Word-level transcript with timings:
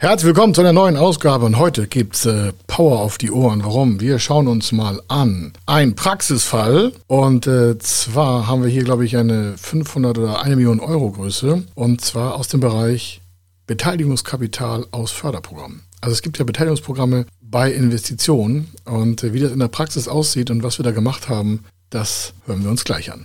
Herzlich 0.00 0.26
willkommen 0.26 0.54
zu 0.54 0.60
einer 0.60 0.72
neuen 0.72 0.96
Ausgabe 0.96 1.44
und 1.44 1.58
heute 1.58 1.88
gibt's 1.88 2.24
äh, 2.24 2.52
Power 2.68 3.00
auf 3.00 3.18
die 3.18 3.32
Ohren. 3.32 3.64
Warum? 3.64 3.98
Wir 3.98 4.20
schauen 4.20 4.46
uns 4.46 4.70
mal 4.70 5.02
an. 5.08 5.52
Ein 5.66 5.96
Praxisfall 5.96 6.92
und 7.08 7.48
äh, 7.48 7.76
zwar 7.78 8.46
haben 8.46 8.62
wir 8.62 8.70
hier, 8.70 8.84
glaube 8.84 9.04
ich, 9.04 9.16
eine 9.16 9.58
500 9.58 10.16
oder 10.16 10.40
eine 10.40 10.54
Million 10.54 10.78
Euro 10.78 11.10
Größe 11.10 11.64
und 11.74 12.00
zwar 12.00 12.36
aus 12.36 12.46
dem 12.46 12.60
Bereich 12.60 13.20
Beteiligungskapital 13.66 14.86
aus 14.92 15.10
Förderprogrammen. 15.10 15.82
Also 16.00 16.12
es 16.12 16.22
gibt 16.22 16.38
ja 16.38 16.44
Beteiligungsprogramme 16.44 17.26
bei 17.42 17.72
Investitionen 17.72 18.68
und 18.84 19.24
äh, 19.24 19.32
wie 19.32 19.40
das 19.40 19.50
in 19.50 19.58
der 19.58 19.66
Praxis 19.66 20.06
aussieht 20.06 20.52
und 20.52 20.62
was 20.62 20.78
wir 20.78 20.84
da 20.84 20.92
gemacht 20.92 21.28
haben, 21.28 21.64
das 21.90 22.34
hören 22.46 22.62
wir 22.62 22.70
uns 22.70 22.84
gleich 22.84 23.10
an. 23.12 23.24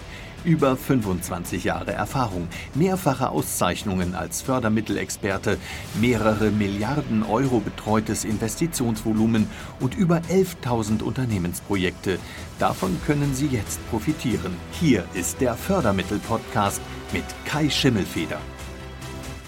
Über 0.43 0.75
25 0.75 1.65
Jahre 1.65 1.91
Erfahrung, 1.91 2.47
mehrfache 2.73 3.29
Auszeichnungen 3.29 4.15
als 4.15 4.41
Fördermittelexperte, 4.41 5.57
mehrere 5.99 6.49
Milliarden 6.49 7.23
Euro 7.23 7.59
betreutes 7.59 8.25
Investitionsvolumen 8.25 9.47
und 9.79 9.95
über 9.95 10.21
11.000 10.31 11.03
Unternehmensprojekte. 11.03 12.17
Davon 12.57 12.97
können 13.05 13.35
Sie 13.35 13.47
jetzt 13.47 13.79
profitieren. 13.91 14.53
Hier 14.79 15.03
ist 15.13 15.41
der 15.41 15.55
Fördermittel-Podcast 15.55 16.81
mit 17.13 17.25
Kai 17.45 17.69
Schimmelfeder. 17.69 18.39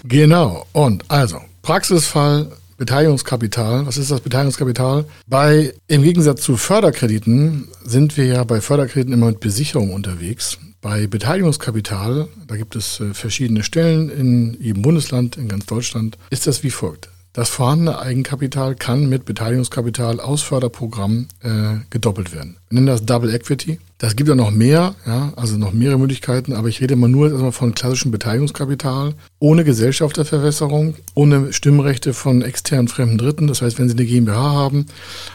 Genau, 0.04 0.66
und 0.72 1.10
also 1.10 1.40
Praxisfall 1.62 2.52
Beteiligungskapital. 2.76 3.86
Was 3.86 3.96
ist 3.96 4.10
das 4.10 4.20
Beteiligungskapital? 4.20 5.06
Bei, 5.26 5.72
im 5.86 6.02
Gegensatz 6.02 6.42
zu 6.42 6.56
Förderkrediten 6.56 7.68
sind 7.84 8.16
wir 8.16 8.26
ja 8.26 8.44
bei 8.44 8.60
Förderkrediten 8.60 9.12
immer 9.12 9.26
mit 9.26 9.40
Besicherung 9.40 9.92
unterwegs. 9.92 10.58
Bei 10.84 11.06
Beteiligungskapital, 11.06 12.28
da 12.46 12.56
gibt 12.56 12.76
es 12.76 13.00
äh, 13.00 13.14
verschiedene 13.14 13.62
Stellen 13.62 14.10
in 14.10 14.54
jedem 14.60 14.82
Bundesland, 14.82 15.38
in 15.38 15.48
ganz 15.48 15.64
Deutschland, 15.64 16.18
ist 16.28 16.46
das 16.46 16.62
wie 16.62 16.68
folgt. 16.68 17.08
Das 17.32 17.48
vorhandene 17.48 17.98
Eigenkapital 17.98 18.74
kann 18.74 19.08
mit 19.08 19.24
Beteiligungskapital 19.24 20.20
aus 20.20 20.42
Förderprogrammen 20.42 21.28
äh, 21.40 21.76
gedoppelt 21.88 22.34
werden. 22.34 22.58
Wir 22.68 22.74
nennen 22.74 22.86
das 22.86 23.06
Double 23.06 23.34
Equity. 23.34 23.80
Das 24.04 24.16
gibt 24.16 24.28
ja 24.28 24.34
noch 24.34 24.50
mehr, 24.50 24.94
ja, 25.06 25.32
also 25.34 25.56
noch 25.56 25.72
mehrere 25.72 25.98
Möglichkeiten, 25.98 26.52
aber 26.52 26.68
ich 26.68 26.82
rede 26.82 26.92
immer 26.92 27.08
nur 27.08 27.30
erstmal 27.30 27.52
von 27.52 27.74
klassischem 27.74 28.10
Beteiligungskapital, 28.10 29.14
ohne 29.38 29.64
Gesellschafterverwässerung, 29.64 30.96
ohne 31.14 31.54
Stimmrechte 31.54 32.12
von 32.12 32.42
externen 32.42 32.88
fremden 32.88 33.16
Dritten. 33.16 33.46
Das 33.46 33.62
heißt, 33.62 33.78
wenn 33.78 33.88
Sie 33.88 33.96
eine 33.96 34.04
GmbH 34.04 34.52
haben, 34.52 34.84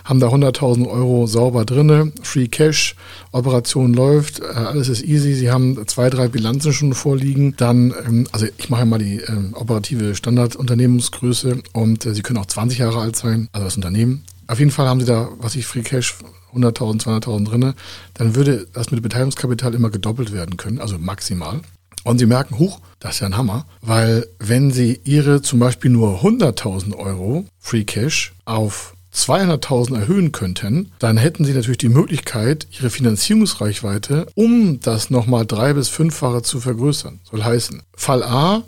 haben 0.03 0.19
da 0.19 0.27
100.000 0.27 0.87
Euro 0.87 1.25
sauber 1.25 1.65
drinne, 1.65 2.11
Free 2.21 2.47
Cash, 2.47 2.95
Operation 3.31 3.95
läuft, 3.95 4.39
äh, 4.41 4.43
alles 4.53 4.87
ist 4.87 5.03
easy. 5.03 5.33
Sie 5.33 5.49
haben 5.49 5.87
zwei, 5.87 6.11
drei 6.11 6.27
Bilanzen 6.27 6.71
schon 6.71 6.93
vorliegen. 6.93 7.55
Dann, 7.57 7.91
ähm, 8.05 8.27
also 8.31 8.45
ich 8.55 8.69
mache 8.69 8.85
mal 8.85 8.99
die 8.99 9.17
ähm, 9.21 9.55
operative 9.55 10.13
Standardunternehmensgröße 10.13 11.63
und 11.73 12.05
äh, 12.05 12.13
Sie 12.13 12.21
können 12.21 12.37
auch 12.37 12.45
20 12.45 12.77
Jahre 12.77 12.99
alt 12.99 13.15
sein, 13.15 13.47
also 13.51 13.65
das 13.65 13.77
Unternehmen. 13.77 14.25
Auf 14.49 14.57
jeden 14.57 14.71
Fall 14.71 14.87
haben 14.87 14.99
Sie 14.99 15.05
da, 15.05 15.29
was 15.37 15.55
ich 15.55 15.67
Free 15.67 15.83
Cash 15.83 16.15
100.000, 16.55 17.03
200.000 17.03 17.45
drinne, 17.45 17.75
dann 18.15 18.33
würde 18.33 18.65
das 18.73 18.89
mit 18.89 19.03
Beteiligungskapital 19.03 19.75
immer 19.75 19.91
gedoppelt 19.91 20.33
werden 20.33 20.57
können, 20.57 20.79
also 20.79 20.97
maximal. 20.97 21.61
Und 22.03 22.17
Sie 22.17 22.25
merken, 22.25 22.57
huch, 22.57 22.79
das 22.99 23.15
ist 23.15 23.19
ja 23.19 23.27
ein 23.27 23.37
Hammer, 23.37 23.67
weil 23.81 24.25
wenn 24.39 24.71
Sie 24.71 25.01
Ihre 25.03 25.43
zum 25.43 25.59
Beispiel 25.59 25.91
nur 25.91 26.23
100.000 26.23 26.95
Euro 26.95 27.45
Free 27.59 27.83
Cash 27.83 28.33
auf 28.45 28.95
200.000 29.13 29.99
erhöhen 29.99 30.31
könnten, 30.31 30.93
dann 30.97 31.17
hätten 31.17 31.45
Sie 31.45 31.53
natürlich 31.53 31.77
die 31.77 31.89
Möglichkeit, 31.89 32.65
Ihre 32.71 32.89
Finanzierungsreichweite 32.89 34.25
um 34.33 34.79
das 34.79 35.11
nochmal 35.11 35.45
drei- 35.45 35.73
bis 35.73 35.89
fünffache 35.89 36.41
zu 36.41 36.59
vergrößern. 36.59 37.19
Soll 37.29 37.43
heißen, 37.43 37.83
Fall 37.95 38.23
A, 38.23 38.63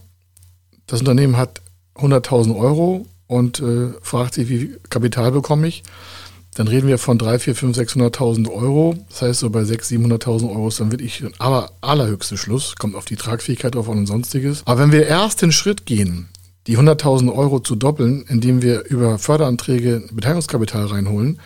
das 0.86 1.00
Unternehmen 1.00 1.38
hat 1.38 1.62
100.000 1.96 2.56
Euro 2.56 3.08
und 3.32 3.62
äh, 3.62 3.94
fragt 4.02 4.34
sich, 4.34 4.50
wie 4.50 4.58
viel 4.60 4.80
Kapital 4.90 5.32
bekomme 5.32 5.68
ich? 5.68 5.84
dann 6.56 6.68
reden 6.68 6.90
wir 6.90 6.98
von 6.98 7.18
3, 7.18 7.40
4, 7.40 7.56
5, 7.56 7.78
600.000 7.78 8.52
Euro. 8.52 8.96
Das 9.10 9.22
heißt, 9.22 9.40
so 9.40 9.50
bei 9.50 9.64
6, 9.64 9.90
700.000 9.90 10.50
Euro 10.50 10.68
ist 10.68 10.82
dann 10.82 10.92
wirklich 10.92 11.24
aber 11.38 11.72
allerhöchste 11.80 12.36
Schluss. 12.36 12.76
Kommt 12.76 12.96
auf 12.96 13.06
die 13.06 13.16
Tragfähigkeit 13.16 13.74
drauf 13.74 13.90
an 13.90 14.00
und 14.00 14.06
sonstiges. 14.06 14.62
Aber 14.66 14.82
wenn 14.82 14.92
wir 14.92 15.08
erst 15.08 15.42
den 15.42 15.54
Schritt 15.54 15.86
gehen, 15.86 16.28
die 16.68 16.78
100.000 16.78 17.34
Euro 17.34 17.62
zu 17.62 17.76
doppeln, 17.76 18.26
indem 18.28 18.62
wir 18.62 18.84
über 18.84 19.18
Förderanträge 19.18 20.04
Beteiligungskapital 20.12 20.88
reinholen, 20.88 21.40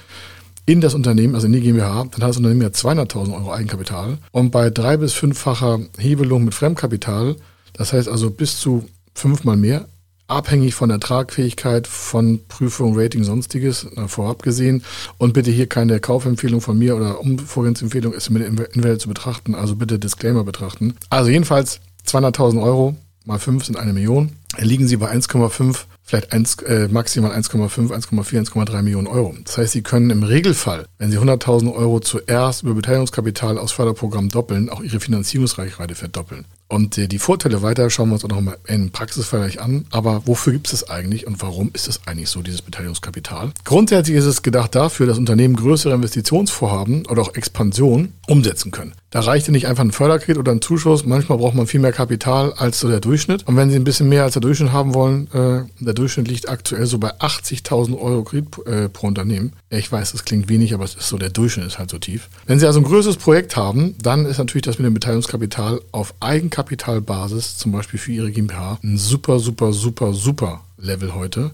in 0.65 0.81
das 0.81 0.95
Unternehmen, 0.95 1.35
also 1.35 1.45
in 1.45 1.53
die 1.53 1.61
GmbH, 1.61 2.05
dann 2.11 2.23
hat 2.23 2.29
das 2.29 2.37
Unternehmen 2.37 2.63
ja 2.63 2.69
200.000 2.69 3.35
Euro 3.35 3.53
Eigenkapital. 3.53 4.17
Und 4.31 4.49
bei 4.49 4.71
drei 4.71 4.97
bis 4.97 5.13
fünffacher 5.13 5.81
Hebelung 5.99 6.45
mit 6.45 6.55
Fremdkapital, 6.55 7.35
das 7.73 7.93
heißt 7.93 8.09
also 8.09 8.31
bis 8.31 8.59
zu 8.59 8.85
fünfmal 9.13 9.55
mehr, 9.55 9.85
abhängig 10.27 10.73
von 10.75 10.89
der 10.89 10.99
Tragfähigkeit, 10.99 11.87
von 11.87 12.41
Prüfung, 12.47 12.97
Rating, 12.97 13.23
sonstiges, 13.23 13.87
vorab 14.07 14.43
gesehen. 14.43 14.83
Und 15.17 15.33
bitte 15.33 15.51
hier 15.51 15.67
keine 15.67 15.99
Kaufempfehlung 15.99 16.61
von 16.61 16.77
mir 16.77 16.95
oder 16.95 17.19
Umvorgehensempfehlung 17.19 18.13
ist 18.13 18.29
mit 18.29 18.43
Invalid 18.43 19.01
zu 19.01 19.07
betrachten, 19.07 19.55
also 19.55 19.75
bitte 19.75 19.99
Disclaimer 19.99 20.43
betrachten. 20.43 20.95
Also 21.09 21.29
jedenfalls 21.29 21.79
200.000 22.07 22.61
Euro 22.61 22.95
mal 23.25 23.39
5 23.39 23.65
sind 23.65 23.77
eine 23.77 23.93
Million. 23.93 24.31
Liegen 24.59 24.87
Sie 24.87 24.97
bei 24.97 25.11
1,5, 25.11 25.85
vielleicht 26.03 26.31
1, 26.31 26.55
äh, 26.63 26.87
maximal 26.87 27.31
1,5, 27.31 27.91
1,4, 27.91 28.39
1,3 28.39 28.81
Millionen 28.81 29.07
Euro. 29.07 29.35
Das 29.43 29.57
heißt, 29.57 29.73
Sie 29.73 29.81
können 29.81 30.09
im 30.09 30.23
Regelfall, 30.23 30.85
wenn 30.97 31.11
Sie 31.11 31.19
100.000 31.19 31.73
Euro 31.73 31.99
zuerst 31.99 32.63
über 32.63 32.73
Beteiligungskapital 32.73 33.57
aus 33.57 33.71
Förderprogramm 33.71 34.29
doppeln, 34.29 34.69
auch 34.69 34.81
Ihre 34.81 34.99
Finanzierungsreichweite 34.99 35.95
verdoppeln. 35.95 36.45
Und 36.67 36.97
äh, 36.97 37.07
die 37.07 37.19
Vorteile 37.19 37.61
weiter 37.61 37.89
schauen 37.89 38.09
wir 38.09 38.15
uns 38.15 38.25
auch 38.25 38.29
noch 38.29 38.41
mal 38.41 38.57
in 38.67 38.91
Praxisfall 38.91 39.51
an. 39.59 39.85
Aber 39.91 40.23
wofür 40.25 40.53
gibt 40.53 40.67
es 40.67 40.79
das 40.79 40.89
eigentlich 40.89 41.27
und 41.27 41.41
warum 41.41 41.69
ist 41.73 41.87
es 41.87 42.07
eigentlich 42.07 42.29
so, 42.29 42.41
dieses 42.41 42.63
Beteiligungskapital? 42.63 43.51
Grundsätzlich 43.63 44.17
ist 44.17 44.25
es 44.25 44.41
gedacht 44.41 44.73
dafür, 44.73 45.05
dass 45.05 45.19
Unternehmen 45.19 45.55
größere 45.55 45.93
Investitionsvorhaben 45.93 47.05
oder 47.05 47.21
auch 47.21 47.35
Expansion 47.35 48.13
umsetzen 48.27 48.71
können. 48.71 48.93
Da 49.11 49.19
reicht 49.21 49.47
ja 49.47 49.53
nicht 49.53 49.67
einfach 49.67 49.83
ein 49.83 49.91
Förderkredit 49.91 50.37
oder 50.37 50.51
ein 50.51 50.61
Zuschuss. 50.61 51.05
Manchmal 51.05 51.37
braucht 51.37 51.55
man 51.55 51.67
viel 51.67 51.79
mehr 51.79 51.93
Kapital 51.93 52.51
als 52.53 52.79
so 52.79 52.89
der 52.89 52.99
Durchschnitt. 52.99 53.47
Und 53.47 53.55
wenn 53.55 53.69
Sie 53.69 53.75
ein 53.75 53.83
bisschen 53.83 54.09
mehr 54.09 54.23
als 54.23 54.33
der 54.33 54.41
Durchschnitt 54.45 54.71
haben 54.71 54.93
wollen, 54.93 55.27
äh, 55.33 55.63
der 55.83 55.93
Durchschnitt 55.93 56.27
liegt 56.27 56.49
aktuell 56.49 56.85
so 56.85 56.97
bei 56.97 57.13
80.000 57.19 57.99
Euro 57.99 58.23
Kredit 58.23 58.67
äh, 58.67 58.89
pro 58.89 59.07
Unternehmen. 59.07 59.53
Ich 59.69 59.91
weiß, 59.91 60.11
das 60.11 60.23
klingt 60.23 60.49
wenig, 60.49 60.73
aber 60.73 60.83
es 60.83 60.95
ist 60.95 61.09
so, 61.09 61.17
der 61.17 61.29
Durchschnitt 61.29 61.67
ist 61.67 61.79
halt 61.79 61.89
so 61.89 61.97
tief. 61.97 62.29
Wenn 62.45 62.59
Sie 62.59 62.67
also 62.67 62.79
ein 62.79 62.85
größeres 62.85 63.17
Projekt 63.17 63.55
haben, 63.55 63.95
dann 64.01 64.25
ist 64.25 64.37
natürlich 64.37 64.63
das 64.63 64.77
mit 64.77 64.85
dem 64.85 64.93
Beteiligungskapital 64.93 65.81
auf 65.91 66.13
Eigenkapitalbasis, 66.19 67.57
zum 67.57 67.71
Beispiel 67.71 67.99
für 67.99 68.11
Ihre 68.11 68.31
GmbH, 68.31 68.79
ein 68.83 68.97
super, 68.97 69.39
super, 69.39 69.73
super, 69.73 70.13
super 70.13 70.61
Level 70.77 71.15
heute. 71.15 71.51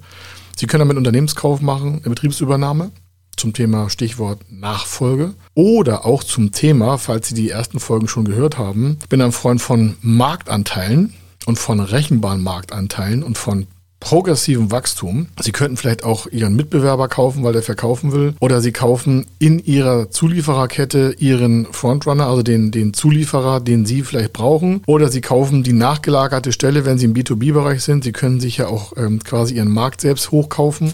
Sie 0.55 0.67
können 0.67 0.81
damit 0.81 0.97
Unternehmenskauf 0.97 1.61
machen, 1.61 2.01
eine 2.03 2.13
Betriebsübernahme 2.13 2.91
zum 3.37 3.53
Thema 3.53 3.89
Stichwort 3.89 4.39
Nachfolge 4.49 5.33
oder 5.55 6.05
auch 6.05 6.23
zum 6.23 6.51
Thema, 6.51 6.97
falls 6.97 7.29
Sie 7.29 7.35
die 7.35 7.49
ersten 7.49 7.79
Folgen 7.79 8.07
schon 8.07 8.25
gehört 8.25 8.57
haben, 8.57 8.97
ich 9.01 9.09
bin 9.09 9.21
ein 9.21 9.31
Freund 9.31 9.61
von 9.61 9.95
Marktanteilen 10.01 11.13
und 11.45 11.57
von 11.57 11.79
Rechenbahnmarktanteilen 11.79 13.23
und 13.23 13.37
von 13.37 13.67
progressivem 14.01 14.71
Wachstum. 14.71 15.27
Sie 15.39 15.51
könnten 15.51 15.77
vielleicht 15.77 16.03
auch 16.03 16.27
Ihren 16.27 16.55
Mitbewerber 16.55 17.07
kaufen, 17.07 17.43
weil 17.43 17.53
der 17.53 17.61
verkaufen 17.61 18.11
will. 18.11 18.33
Oder 18.39 18.59
Sie 18.59 18.73
kaufen 18.73 19.27
in 19.39 19.59
Ihrer 19.59 20.09
Zuliefererkette 20.09 21.15
Ihren 21.19 21.67
Frontrunner, 21.71 22.25
also 22.25 22.41
den, 22.41 22.71
den 22.71 22.93
Zulieferer, 22.93 23.61
den 23.61 23.85
Sie 23.85 24.01
vielleicht 24.01 24.33
brauchen. 24.33 24.81
Oder 24.87 25.09
Sie 25.09 25.21
kaufen 25.21 25.63
die 25.63 25.71
nachgelagerte 25.71 26.51
Stelle, 26.51 26.83
wenn 26.83 26.97
Sie 26.97 27.05
im 27.05 27.13
B2B-Bereich 27.13 27.83
sind. 27.83 28.03
Sie 28.03 28.11
können 28.11 28.39
sich 28.39 28.57
ja 28.57 28.67
auch 28.67 28.93
ähm, 28.97 29.23
quasi 29.23 29.55
Ihren 29.55 29.71
Markt 29.71 30.01
selbst 30.01 30.31
hochkaufen. 30.31 30.93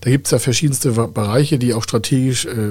Da 0.00 0.10
gibt 0.10 0.28
es 0.28 0.30
ja 0.30 0.38
verschiedenste 0.38 0.92
Bereiche, 0.92 1.58
die 1.58 1.74
auch 1.74 1.82
strategisch 1.82 2.46
äh, 2.46 2.70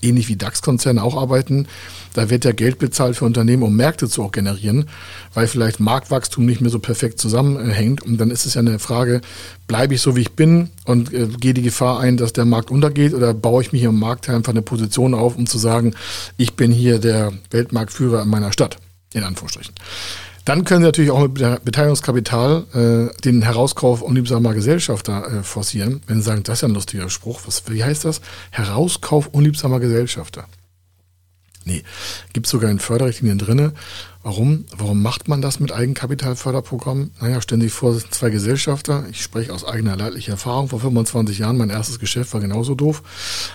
ähnlich 0.00 0.28
wie 0.28 0.36
DAX-Konzerne 0.36 1.02
auch 1.02 1.20
arbeiten. 1.20 1.66
Da 2.14 2.30
wird 2.30 2.44
ja 2.44 2.52
Geld 2.52 2.78
bezahlt 2.78 3.16
für 3.16 3.24
Unternehmen, 3.24 3.64
um 3.64 3.74
Märkte 3.74 4.08
zu 4.08 4.22
auch 4.22 4.30
generieren, 4.30 4.86
weil 5.34 5.48
vielleicht 5.48 5.80
Marktwachstum 5.80 6.46
nicht 6.46 6.60
mehr 6.60 6.70
so 6.70 6.78
perfekt 6.78 7.18
zusammenhängt. 7.18 8.02
Und 8.02 8.18
dann 8.18 8.30
ist 8.30 8.46
es 8.46 8.54
ja 8.54 8.60
eine 8.60 8.78
Frage, 8.78 9.20
bleibe 9.66 9.94
ich 9.94 10.00
so, 10.00 10.16
wie 10.16 10.22
ich 10.22 10.32
bin 10.32 10.70
und 10.84 11.12
äh, 11.12 11.26
gehe 11.26 11.54
die 11.54 11.62
Gefahr 11.62 12.00
ein, 12.00 12.16
dass 12.16 12.32
der 12.32 12.44
Markt 12.44 12.70
untergeht 12.70 13.14
oder 13.14 13.34
baue 13.34 13.62
ich 13.62 13.72
mich 13.72 13.82
im 13.82 13.98
Markt 13.98 14.28
einfach 14.28 14.52
eine 14.52 14.62
Position 14.62 15.14
auf, 15.14 15.36
um 15.36 15.46
zu 15.46 15.58
sagen, 15.58 15.94
ich 16.36 16.54
bin 16.54 16.72
hier 16.72 16.98
der 16.98 17.32
Weltmarktführer 17.50 18.22
in 18.22 18.28
meiner 18.28 18.52
Stadt, 18.52 18.78
in 19.12 19.22
Anführungsstrichen. 19.22 19.74
Dann 20.44 20.64
können 20.64 20.82
Sie 20.82 20.86
natürlich 20.86 21.10
auch 21.10 21.22
mit 21.22 21.64
Beteiligungskapital 21.64 23.10
äh, 23.14 23.20
den 23.22 23.40
Herauskauf 23.40 24.02
unliebsamer 24.02 24.52
Gesellschafter 24.52 25.38
äh, 25.38 25.42
forcieren. 25.42 26.02
Wenn 26.06 26.18
Sie 26.18 26.24
sagen, 26.24 26.42
das 26.42 26.58
ist 26.58 26.62
ja 26.62 26.68
ein 26.68 26.74
lustiger 26.74 27.08
Spruch. 27.08 27.40
Was, 27.46 27.62
wie 27.68 27.82
heißt 27.82 28.04
das? 28.04 28.20
Herauskauf 28.50 29.28
unliebsamer 29.28 29.80
Gesellschafter. 29.80 30.46
Nee, 31.64 31.82
gibt 32.32 32.46
sogar 32.46 32.70
in 32.70 32.78
Förderrichtlinien 32.78 33.38
drinne. 33.38 33.72
Warum? 34.22 34.64
Warum 34.76 35.02
macht 35.02 35.28
man 35.28 35.42
das 35.42 35.60
mit 35.60 35.72
Eigenkapitalförderprogrammen? 35.72 37.10
Naja, 37.20 37.40
stellen 37.40 37.60
Sie 37.60 37.68
sich 37.68 37.74
vor, 37.74 37.98
zwei 38.10 38.30
Gesellschafter. 38.30 39.04
Ich 39.10 39.22
spreche 39.22 39.52
aus 39.52 39.64
eigener 39.64 39.96
leidlicher 39.96 40.32
Erfahrung. 40.32 40.68
Vor 40.68 40.80
25 40.80 41.38
Jahren, 41.38 41.56
mein 41.56 41.70
erstes 41.70 41.98
Geschäft 41.98 42.32
war 42.32 42.40
genauso 42.40 42.74
doof. 42.74 43.02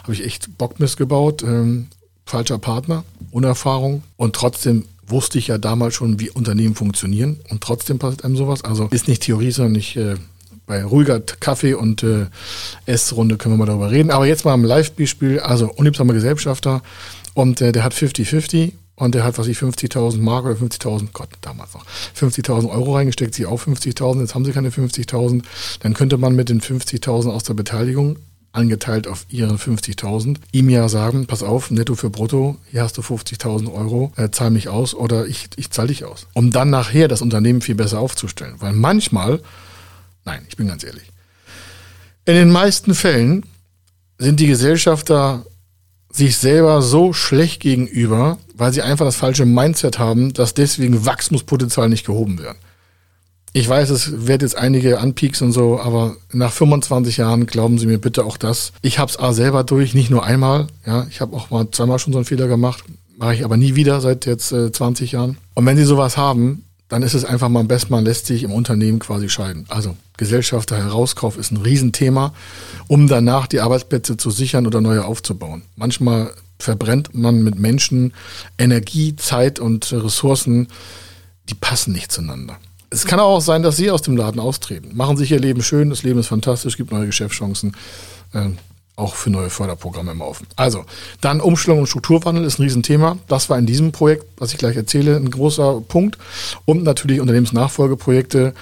Habe 0.03 0.13
ich 0.13 0.23
echt 0.23 0.57
Bockmist 0.57 0.97
gebaut. 0.97 1.43
Ähm, 1.43 1.87
falscher 2.25 2.59
Partner, 2.59 3.03
Unerfahrung. 3.31 4.03
Und 4.15 4.35
trotzdem 4.35 4.85
wusste 5.07 5.39
ich 5.39 5.47
ja 5.47 5.57
damals 5.57 5.95
schon, 5.95 6.19
wie 6.19 6.29
Unternehmen 6.29 6.75
funktionieren. 6.75 7.39
Und 7.49 7.61
trotzdem 7.61 7.99
passiert 7.99 8.23
einem 8.23 8.37
sowas. 8.37 8.63
Also 8.63 8.87
ist 8.91 9.07
nicht 9.07 9.23
Theorie, 9.23 9.51
sondern 9.51 9.73
nicht 9.73 9.95
äh, 9.95 10.15
bei 10.69 10.83
ruhiger 10.83 11.19
Kaffee- 11.19 11.73
und 11.73 12.03
äh, 12.03 12.27
Essrunde 12.85 13.37
können 13.37 13.55
wir 13.55 13.57
mal 13.57 13.65
darüber 13.65 13.89
reden. 13.89 14.11
Aber 14.11 14.27
jetzt 14.27 14.45
mal 14.45 14.53
im 14.53 14.63
Live-Beispiel. 14.63 15.39
Also 15.39 15.67
unliebsamer 15.73 16.13
Gesellschafter 16.13 16.83
und 17.33 17.59
äh, 17.59 17.71
der 17.71 17.83
hat 17.83 17.95
50-50 17.95 18.73
und 18.95 19.15
der 19.15 19.23
hat, 19.23 19.39
was 19.39 19.47
ich, 19.47 19.57
50.000 19.57 20.19
Mark 20.19 20.45
oder 20.45 20.53
50.000, 20.53 21.07
Gott, 21.11 21.29
damals 21.41 21.73
noch, 21.73 21.85
50.000 22.15 22.69
Euro 22.69 22.95
reingesteckt, 22.95 23.33
sie 23.33 23.47
auch 23.47 23.59
50.000, 23.59 24.19
jetzt 24.21 24.35
haben 24.35 24.45
sie 24.45 24.51
keine 24.51 24.69
50.000. 24.69 25.41
Dann 25.79 25.93
könnte 25.95 26.17
man 26.17 26.35
mit 26.35 26.49
den 26.49 26.61
50.000 26.61 27.31
aus 27.31 27.43
der 27.43 27.55
Beteiligung 27.55 28.17
angeteilt 28.51 29.07
auf 29.07 29.25
ihren 29.29 29.57
50.000, 29.57 30.37
ihm 30.51 30.69
ja 30.69 30.87
sagen, 30.87 31.25
pass 31.25 31.41
auf, 31.41 31.71
netto 31.71 31.95
für 31.95 32.11
brutto, 32.11 32.57
hier 32.69 32.83
hast 32.83 32.97
du 32.97 33.01
50.000 33.01 33.73
Euro, 33.73 34.11
äh, 34.17 34.29
zahl 34.29 34.51
mich 34.51 34.69
aus 34.69 34.93
oder 34.93 35.25
ich, 35.25 35.49
ich 35.55 35.71
zahl 35.71 35.87
dich 35.87 36.05
aus. 36.05 36.27
Um 36.33 36.51
dann 36.51 36.69
nachher 36.69 37.07
das 37.07 37.21
Unternehmen 37.21 37.61
viel 37.61 37.75
besser 37.75 37.99
aufzustellen. 37.99 38.55
Weil 38.59 38.73
manchmal, 38.73 39.39
nein, 40.29 40.45
ich 40.47 40.57
bin 40.57 40.67
ganz 40.67 40.83
ehrlich, 40.83 41.11
in 42.25 42.35
den 42.35 42.51
meisten 42.51 42.93
Fällen 42.93 43.43
sind 44.17 44.39
die 44.39 44.47
Gesellschafter 44.47 45.45
sich 46.11 46.37
selber 46.37 46.81
so 46.81 47.13
schlecht 47.13 47.61
gegenüber, 47.61 48.37
weil 48.55 48.73
sie 48.73 48.81
einfach 48.81 49.05
das 49.05 49.15
falsche 49.15 49.45
Mindset 49.45 49.99
haben, 49.99 50.33
dass 50.33 50.53
deswegen 50.53 51.05
Wachstumspotenzial 51.05 51.89
nicht 51.89 52.05
gehoben 52.05 52.39
wird. 52.39 52.55
Ich 53.53 53.67
weiß, 53.67 53.89
es 53.89 54.27
wird 54.27 54.43
jetzt 54.43 54.57
einige 54.57 54.99
anpieksen 54.99 55.47
und 55.47 55.53
so, 55.53 55.79
aber 55.79 56.15
nach 56.31 56.51
25 56.51 57.17
Jahren 57.17 57.47
glauben 57.47 57.79
Sie 57.79 57.87
mir 57.87 57.97
bitte 57.97 58.23
auch 58.23 58.37
das. 58.37 58.73
Ich 58.83 58.99
habe 58.99 59.11
es 59.11 59.35
selber 59.35 59.63
durch, 59.63 59.95
nicht 59.95 60.11
nur 60.11 60.23
einmal. 60.23 60.67
Ja, 60.85 61.07
ich 61.09 61.21
habe 61.21 61.35
auch 61.35 61.49
mal 61.49 61.71
zweimal 61.71 61.97
schon 61.97 62.13
so 62.13 62.19
einen 62.19 62.25
Fehler 62.25 62.47
gemacht, 62.47 62.83
mache 63.17 63.33
ich 63.33 63.43
aber 63.43 63.57
nie 63.57 63.73
wieder 63.73 64.01
seit 64.01 64.27
jetzt 64.27 64.51
äh, 64.51 64.71
20 64.71 65.13
Jahren. 65.13 65.37
Und 65.55 65.65
wenn 65.65 65.77
Sie 65.77 65.83
sowas 65.83 66.15
haben, 66.15 66.63
dann 66.89 67.03
ist 67.03 67.13
es 67.13 67.23
einfach 67.23 67.49
mal 67.49 67.61
am 67.61 67.67
besten, 67.67 67.93
man 67.93 68.03
lässt 68.03 68.25
sich 68.25 68.43
im 68.43 68.51
Unternehmen 68.51 68.99
quasi 68.99 69.29
scheiden. 69.29 69.65
Also 69.69 69.95
Gesellschafter 70.17 70.75
Herauskauf 70.77 71.37
ist 71.37 71.51
ein 71.51 71.57
Riesenthema, 71.57 72.33
um 72.87 73.07
danach 73.07 73.47
die 73.47 73.61
Arbeitsplätze 73.61 74.17
zu 74.17 74.31
sichern 74.31 74.67
oder 74.67 74.81
neue 74.81 75.05
aufzubauen. 75.05 75.61
Manchmal 75.75 76.33
verbrennt 76.57 77.15
man 77.15 77.43
mit 77.43 77.57
Menschen 77.57 78.13
Energie, 78.57 79.15
Zeit 79.15 79.59
und 79.59 79.93
Ressourcen, 79.93 80.67
die 81.47 81.55
passen 81.55 81.93
nicht 81.93 82.11
zueinander. 82.11 82.57
Es 82.89 83.05
kann 83.05 83.19
auch 83.19 83.39
sein, 83.39 83.61
dass 83.61 83.77
Sie 83.77 83.91
aus 83.91 84.01
dem 84.01 84.17
Laden 84.17 84.39
austreten. 84.39 84.97
Machen 84.97 85.15
sich 85.15 85.31
Ihr 85.31 85.39
Leben 85.39 85.61
schön, 85.61 85.91
das 85.91 86.01
Leben 86.01 86.19
ist 86.19 86.27
fantastisch, 86.27 86.75
gibt 86.75 86.91
neue 86.91 87.05
Geschäftschancen. 87.05 87.75
Auch 88.99 89.15
für 89.15 89.29
neue 89.29 89.49
Förderprogramme 89.49 90.11
im 90.11 90.19
Laufen. 90.19 90.45
Also, 90.57 90.83
dann 91.21 91.39
Umstellung 91.39 91.79
und 91.79 91.87
Strukturwandel 91.87 92.43
ist 92.43 92.59
ein 92.59 92.63
Riesenthema. 92.63 93.17
Das 93.27 93.49
war 93.49 93.57
in 93.57 93.65
diesem 93.65 93.93
Projekt, 93.93 94.25
was 94.37 94.51
ich 94.51 94.57
gleich 94.57 94.75
erzähle, 94.75 95.15
ein 95.15 95.31
großer 95.31 95.81
Punkt. 95.87 96.17
Und 96.65 96.83
natürlich 96.83 97.21
Unternehmensnachfolgeprojekte. 97.21 98.53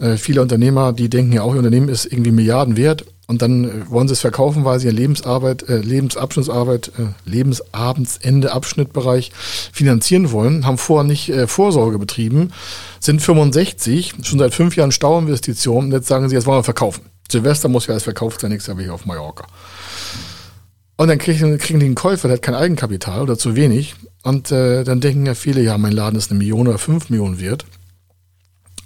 Äh, 0.00 0.16
viele 0.16 0.40
Unternehmer, 0.40 0.94
die 0.94 1.10
denken 1.10 1.32
ja 1.32 1.42
auch, 1.42 1.52
ihr 1.52 1.58
Unternehmen 1.58 1.90
ist 1.90 2.06
irgendwie 2.06 2.32
Milliarden 2.32 2.76
wert 2.78 3.04
und 3.26 3.42
dann 3.42 3.64
äh, 3.64 3.90
wollen 3.90 4.08
sie 4.08 4.14
es 4.14 4.20
verkaufen, 4.20 4.64
weil 4.64 4.80
sie 4.80 4.86
ihr 4.86 4.92
Lebensarbeit, 4.92 5.68
äh, 5.68 5.78
Lebensabschnittsarbeit, 5.78 6.92
äh, 6.98 7.28
Lebensabendende 7.28 8.52
Abschnittbereich 8.52 9.30
finanzieren 9.72 10.32
wollen, 10.32 10.66
haben 10.66 10.78
vorher 10.78 11.04
nicht 11.04 11.28
äh, 11.28 11.46
Vorsorge 11.46 11.98
betrieben, 11.98 12.52
sind 12.98 13.22
65, 13.22 14.14
schon 14.22 14.38
seit 14.38 14.54
fünf 14.54 14.76
Jahren 14.76 14.92
Stauinvestitionen 14.92 15.92
jetzt 15.92 16.08
sagen 16.08 16.28
sie, 16.28 16.34
jetzt 16.34 16.46
wollen 16.46 16.58
wir 16.58 16.64
verkaufen. 16.64 17.02
Silvester 17.30 17.68
muss 17.68 17.86
ja 17.86 17.92
alles 17.92 18.02
verkauft 18.02 18.40
sein, 18.40 18.50
nächstes 18.50 18.68
Jahr 18.68 18.76
bin 18.76 18.86
ich 18.86 18.90
auf 18.90 19.06
Mallorca. 19.06 19.46
Und 21.02 21.08
dann 21.08 21.18
kriegen, 21.18 21.58
kriegen 21.58 21.80
die 21.80 21.86
einen 21.86 21.96
Käufer, 21.96 22.28
der 22.28 22.36
hat 22.36 22.42
kein 22.42 22.54
Eigenkapital 22.54 23.22
oder 23.22 23.36
zu 23.36 23.56
wenig. 23.56 23.96
Und 24.22 24.52
äh, 24.52 24.84
dann 24.84 25.00
denken 25.00 25.26
ja 25.26 25.34
viele, 25.34 25.60
ja, 25.60 25.76
mein 25.76 25.90
Laden 25.90 26.16
ist 26.16 26.30
eine 26.30 26.38
Million 26.38 26.68
oder 26.68 26.78
fünf 26.78 27.10
Millionen 27.10 27.40
wert. 27.40 27.66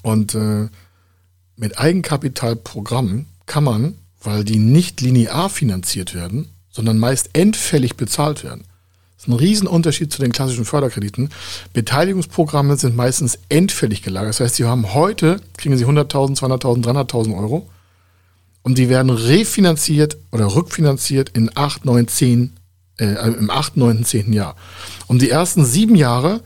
Und 0.00 0.34
äh, 0.34 0.68
mit 1.56 1.78
Eigenkapitalprogrammen 1.78 3.26
kann 3.44 3.64
man, 3.64 3.98
weil 4.22 4.44
die 4.44 4.56
nicht 4.56 5.02
linear 5.02 5.50
finanziert 5.50 6.14
werden, 6.14 6.48
sondern 6.70 6.98
meist 6.98 7.28
endfällig 7.34 7.96
bezahlt 7.96 8.44
werden. 8.44 8.64
Das 9.16 9.24
ist 9.24 9.28
ein 9.28 9.34
Riesenunterschied 9.34 10.10
zu 10.10 10.22
den 10.22 10.32
klassischen 10.32 10.64
Förderkrediten. 10.64 11.28
Beteiligungsprogramme 11.74 12.78
sind 12.78 12.96
meistens 12.96 13.38
endfällig 13.50 14.00
gelagert. 14.00 14.30
Das 14.30 14.40
heißt, 14.40 14.54
Sie 14.54 14.64
haben 14.64 14.94
heute, 14.94 15.38
kriegen 15.58 15.76
Sie 15.76 15.84
100.000, 15.84 16.38
200.000, 16.38 16.82
300.000 16.82 17.36
Euro 17.36 17.68
und 18.66 18.78
die 18.78 18.88
werden 18.88 19.10
refinanziert 19.10 20.16
oder 20.32 20.56
rückfinanziert 20.56 21.28
in 21.28 21.52
8, 21.54 21.84
9, 21.84 22.08
10, 22.08 22.56
äh, 22.98 23.04
im 23.38 23.48
8, 23.48 23.76
9, 23.76 24.04
10. 24.04 24.32
Jahr. 24.32 24.56
Und 25.06 25.22
die 25.22 25.30
ersten 25.30 25.64
sieben 25.64 25.94
Jahre, 25.94 26.40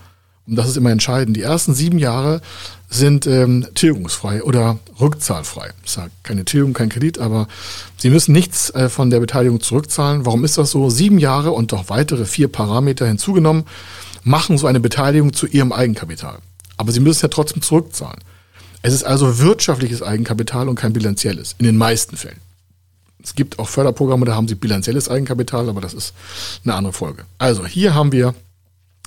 und 0.46 0.56
das 0.56 0.69
ist 0.69 0.76
immer 0.76 0.90
entscheidend, 0.90 1.34
die 1.34 1.40
ersten 1.40 1.72
sieben 1.72 1.99
Jahre 1.99 2.43
sind 2.90 3.26
ähm, 3.26 3.67
tilgungsfrei 3.75 4.43
oder 4.43 4.78
rückzahlfrei. 5.00 5.70
Das 5.81 5.93
ist 5.93 5.96
ja 5.96 6.08
keine 6.22 6.44
Tilgung, 6.44 6.75
kein 6.75 6.90
Kredit, 6.90 7.19
aber 7.19 7.49
Sie 7.96 8.11
müssen 8.11 8.32
nichts 8.32 8.69
äh, 8.75 8.90
von 8.90 9.08
der 9.08 9.20
Beteiligung 9.20 9.62
zurückzahlen. 9.62 10.26
Warum 10.26 10.44
ist 10.44 10.58
das 10.58 10.72
so? 10.72 10.90
Sieben 10.90 11.17
Jahre 11.17 11.52
und 11.52 11.72
noch 11.72 11.88
weitere 11.88 12.26
vier 12.26 12.49
Parameter 12.49 13.06
hinzugenommen 13.06 13.64
machen 14.25 14.58
so 14.58 14.67
eine 14.67 14.81
Beteiligung 14.81 15.32
zu 15.32 15.46
Ihrem 15.46 15.72
Eigenkapital. 15.72 16.40
Aber 16.76 16.93
Sie 16.93 17.00
müssen 17.00 17.22
ja 17.22 17.28
trotzdem 17.28 17.62
zurückzahlen. 17.62 18.20
Es 18.82 18.94
ist 18.94 19.05
also 19.05 19.38
wirtschaftliches 19.38 20.03
Eigenkapital 20.03 20.69
und 20.69 20.77
kein 20.77 20.93
bilanzielles, 20.93 21.55
in 21.59 21.67
den 21.67 21.77
meisten 21.77 22.17
Fällen. 22.17 22.41
Es 23.23 23.35
gibt 23.35 23.59
auch 23.59 23.69
Förderprogramme, 23.69 24.25
da 24.25 24.35
haben 24.35 24.49
sie 24.49 24.55
bilanzielles 24.55 25.09
Eigenkapital, 25.09 25.69
aber 25.69 25.81
das 25.81 25.93
ist 25.93 26.15
eine 26.65 26.75
andere 26.75 26.93
Folge. 26.93 27.25
Also 27.38 27.67
hier 27.67 27.94
haben 27.94 28.12
wir 28.12 28.35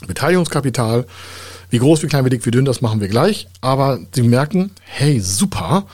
Beteiligungskapital. 0.05 1.05
Wie 1.69 1.79
groß, 1.79 2.03
wie 2.03 2.07
klein, 2.07 2.25
wie 2.25 2.29
dick, 2.29 2.45
wie 2.45 2.51
dünn, 2.51 2.65
das 2.65 2.81
machen 2.81 3.01
wir 3.01 3.07
gleich. 3.07 3.47
Aber 3.61 3.99
Sie 4.13 4.21
merken, 4.21 4.71
hey, 4.83 5.19
super, 5.19 5.87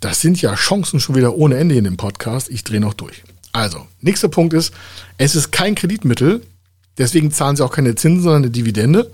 das 0.00 0.20
sind 0.20 0.42
ja 0.42 0.54
Chancen 0.54 1.00
schon 1.00 1.16
wieder 1.16 1.34
ohne 1.34 1.56
Ende 1.56 1.76
in 1.76 1.84
dem 1.84 1.96
Podcast. 1.96 2.50
Ich 2.50 2.62
drehe 2.64 2.80
noch 2.80 2.92
durch. 2.92 3.22
Also, 3.52 3.86
nächster 4.02 4.28
Punkt 4.28 4.52
ist, 4.52 4.74
es 5.16 5.34
ist 5.34 5.50
kein 5.50 5.76
Kreditmittel, 5.76 6.42
deswegen 6.98 7.30
zahlen 7.30 7.56
Sie 7.56 7.64
auch 7.64 7.72
keine 7.72 7.94
Zinsen, 7.94 8.22
sondern 8.22 8.42
eine 8.42 8.50
Dividende. 8.50 9.10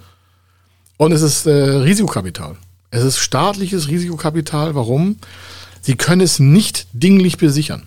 Und 0.96 1.12
es 1.12 1.22
ist 1.22 1.46
äh, 1.46 1.50
Risikokapital. 1.50 2.56
Es 2.90 3.04
ist 3.04 3.18
staatliches 3.18 3.88
Risikokapital. 3.88 4.74
Warum? 4.74 5.16
Sie 5.80 5.96
können 5.96 6.20
es 6.20 6.38
nicht 6.38 6.86
dinglich 6.92 7.38
besichern. 7.38 7.84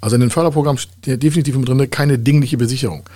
Also 0.00 0.14
in 0.14 0.20
den 0.20 0.30
Förderprogrammen 0.30 0.78
steht 0.78 1.22
definitiv 1.22 1.56
mit 1.56 1.68
drin 1.68 1.90
keine 1.90 2.18
dingliche 2.18 2.56
Besicherung. 2.56 3.08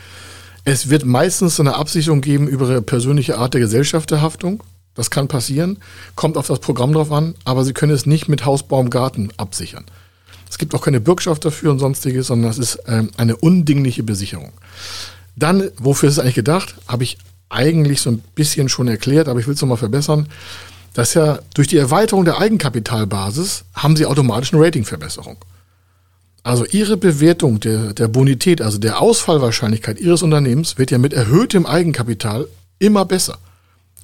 Es 0.65 0.91
wird 0.91 1.05
meistens 1.05 1.61
eine 1.61 1.77
Absicherung 1.77 2.21
geben 2.21 2.49
über 2.49 2.69
ihre 2.69 2.83
persönliche 2.83 3.39
Art 3.39 3.55
der 3.55 3.61
Gesellschafterhaftung. 3.61 4.63
Das 4.95 5.11
kann 5.11 5.29
passieren, 5.29 5.79
kommt 6.15 6.37
auf 6.37 6.47
das 6.47 6.61
Programm 6.61 6.93
drauf 6.93 7.11
an, 7.11 7.35
aber 7.45 7.65
Sie 7.65 7.73
können 7.73 7.93
es 7.93 8.07
nicht 8.07 8.29
mit 8.29 8.45
Haus, 8.45 8.63
Baum, 8.63 8.91
Garten 8.91 9.31
absichern. 9.37 9.85
Es 10.49 10.57
gibt 10.57 10.75
auch 10.75 10.83
keine 10.83 11.01
Bürgschaft 11.01 11.45
dafür 11.45 11.73
und 11.73 11.81
sonstiges, 11.81 12.29
sondern 12.29 12.51
es 12.51 12.59
ist 12.59 12.79
ähm, 12.87 13.11
eine 13.17 13.37
undingliche 13.37 14.05
Besicherung. 14.05 14.53
Dann, 15.35 15.71
wofür 15.79 16.09
ist 16.09 16.17
es 16.17 16.19
eigentlich 16.21 16.37
gedacht? 16.37 16.77
Habe 16.87 17.03
ich 17.03 17.19
eigentlich 17.55 18.01
so 18.01 18.11
ein 18.11 18.19
bisschen 18.35 18.69
schon 18.69 18.89
erklärt, 18.89 19.29
aber 19.29 19.41
ich 19.41 19.47
will 19.47 19.55
es 19.55 19.61
nochmal 19.61 19.79
verbessern, 19.79 20.29
dass 20.93 21.15
ja 21.15 21.39
durch 21.55 21.69
die 21.69 21.79
Erweiterung 21.79 22.25
der 22.25 22.39
Eigenkapitalbasis 22.39 23.65
haben 23.75 23.97
Sie 23.97 24.07
automatisch 24.07 24.53
eine 24.53 24.63
Ratingverbesserung. 24.63 25.37
Also 26.43 26.67
Ihre 26.67 26.97
Bewertung 26.97 27.59
der, 27.61 27.95
der 27.95 28.09
Bonität, 28.09 28.61
also 28.61 28.79
der 28.79 29.01
Ausfallwahrscheinlichkeit 29.01 29.99
Ihres 29.99 30.23
Unternehmens 30.23 30.79
wird 30.79 30.91
ja 30.91 30.99
mit 30.99 31.13
erhöhtem 31.13 31.65
Eigenkapital 31.67 32.47
immer 32.79 33.05
besser. 33.05 33.39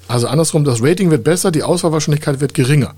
Also 0.08 0.26
andersrum, 0.26 0.64
das 0.64 0.82
Rating 0.82 1.10
wird 1.10 1.22
besser, 1.22 1.52
die 1.52 1.62
Ausfallwahrscheinlichkeit 1.62 2.40
wird 2.40 2.54
geringer. 2.54 2.94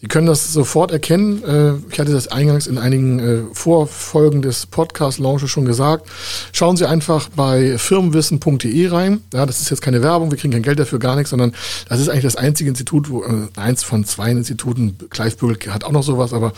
Sie 0.00 0.08
können 0.08 0.26
das 0.26 0.50
sofort 0.52 0.92
erkennen. 0.92 1.44
Äh, 1.44 1.74
ich 1.92 2.00
hatte 2.00 2.12
das 2.12 2.28
eingangs 2.28 2.66
in 2.66 2.78
einigen 2.78 3.18
äh, 3.18 3.42
Vorfolgen 3.52 4.40
des 4.40 4.64
Podcast-Launches 4.64 5.50
schon 5.50 5.66
gesagt. 5.66 6.08
Schauen 6.52 6.78
Sie 6.78 6.88
einfach 6.88 7.28
bei 7.28 7.76
firmenwissen.de 7.76 8.88
rein. 8.88 9.20
Ja, 9.34 9.44
das 9.44 9.60
ist 9.60 9.68
jetzt 9.68 9.82
keine 9.82 10.02
Werbung, 10.02 10.30
wir 10.30 10.38
kriegen 10.38 10.54
kein 10.54 10.62
Geld 10.62 10.78
dafür, 10.78 10.98
gar 10.98 11.16
nichts, 11.16 11.30
sondern 11.30 11.52
das 11.88 12.00
ist 12.00 12.08
eigentlich 12.08 12.24
das 12.24 12.36
einzige 12.36 12.70
Institut, 12.70 13.10
wo, 13.10 13.24
äh, 13.24 13.48
eins 13.56 13.82
von 13.82 14.04
zwei 14.06 14.30
Instituten, 14.30 14.96
Kleifbügel 15.10 15.72
hat 15.72 15.84
auch 15.84 15.92
noch 15.92 16.02
sowas, 16.02 16.32
aber 16.32 16.54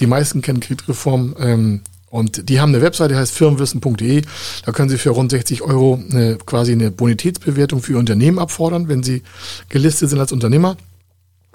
die 0.00 0.06
meisten 0.06 0.40
kennen 0.40 0.60
Kreditreform 0.60 1.36
ähm, 1.38 1.80
Und 2.08 2.48
die 2.48 2.60
haben 2.60 2.70
eine 2.70 2.80
Webseite, 2.80 3.12
die 3.12 3.20
heißt 3.20 3.34
firmenwissen.de. 3.34 4.22
Da 4.64 4.72
können 4.72 4.88
Sie 4.88 4.96
für 4.96 5.10
rund 5.10 5.32
60 5.32 5.60
Euro 5.60 6.00
eine, 6.10 6.38
quasi 6.46 6.72
eine 6.72 6.90
Bonitätsbewertung 6.90 7.82
für 7.82 7.92
Ihr 7.92 7.98
Unternehmen 7.98 8.38
abfordern, 8.38 8.88
wenn 8.88 9.02
Sie 9.02 9.22
gelistet 9.68 10.08
sind 10.08 10.18
als 10.18 10.32
Unternehmer. 10.32 10.78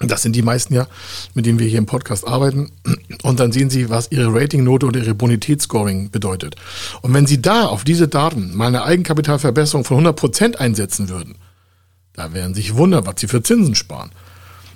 Das 0.02 0.22
sind 0.22 0.34
die 0.34 0.42
meisten 0.42 0.74
ja, 0.74 0.86
mit 1.34 1.46
denen 1.46 1.58
wir 1.58 1.66
hier 1.66 1.78
im 1.78 1.86
Podcast 1.86 2.26
arbeiten. 2.26 2.70
Und 3.22 3.40
dann 3.40 3.52
sehen 3.52 3.70
Sie, 3.70 3.90
was 3.90 4.10
Ihre 4.10 4.34
Ratingnote 4.34 4.86
oder 4.86 5.00
Ihre 5.00 5.14
Bonitätsscoring 5.14 6.10
bedeutet. 6.10 6.56
Und 7.02 7.14
wenn 7.14 7.26
Sie 7.26 7.40
da 7.40 7.66
auf 7.66 7.84
diese 7.84 8.08
Daten 8.08 8.56
mal 8.56 8.66
eine 8.66 8.84
Eigenkapitalverbesserung 8.84 9.84
von 9.84 9.98
100 9.98 10.16
Prozent 10.16 10.60
einsetzen 10.60 11.08
würden, 11.08 11.36
da 12.14 12.28
Sie 12.32 12.54
sich 12.54 12.74
wundern, 12.74 13.06
was 13.06 13.14
Sie 13.18 13.28
für 13.28 13.42
Zinsen 13.42 13.74
sparen. 13.74 14.10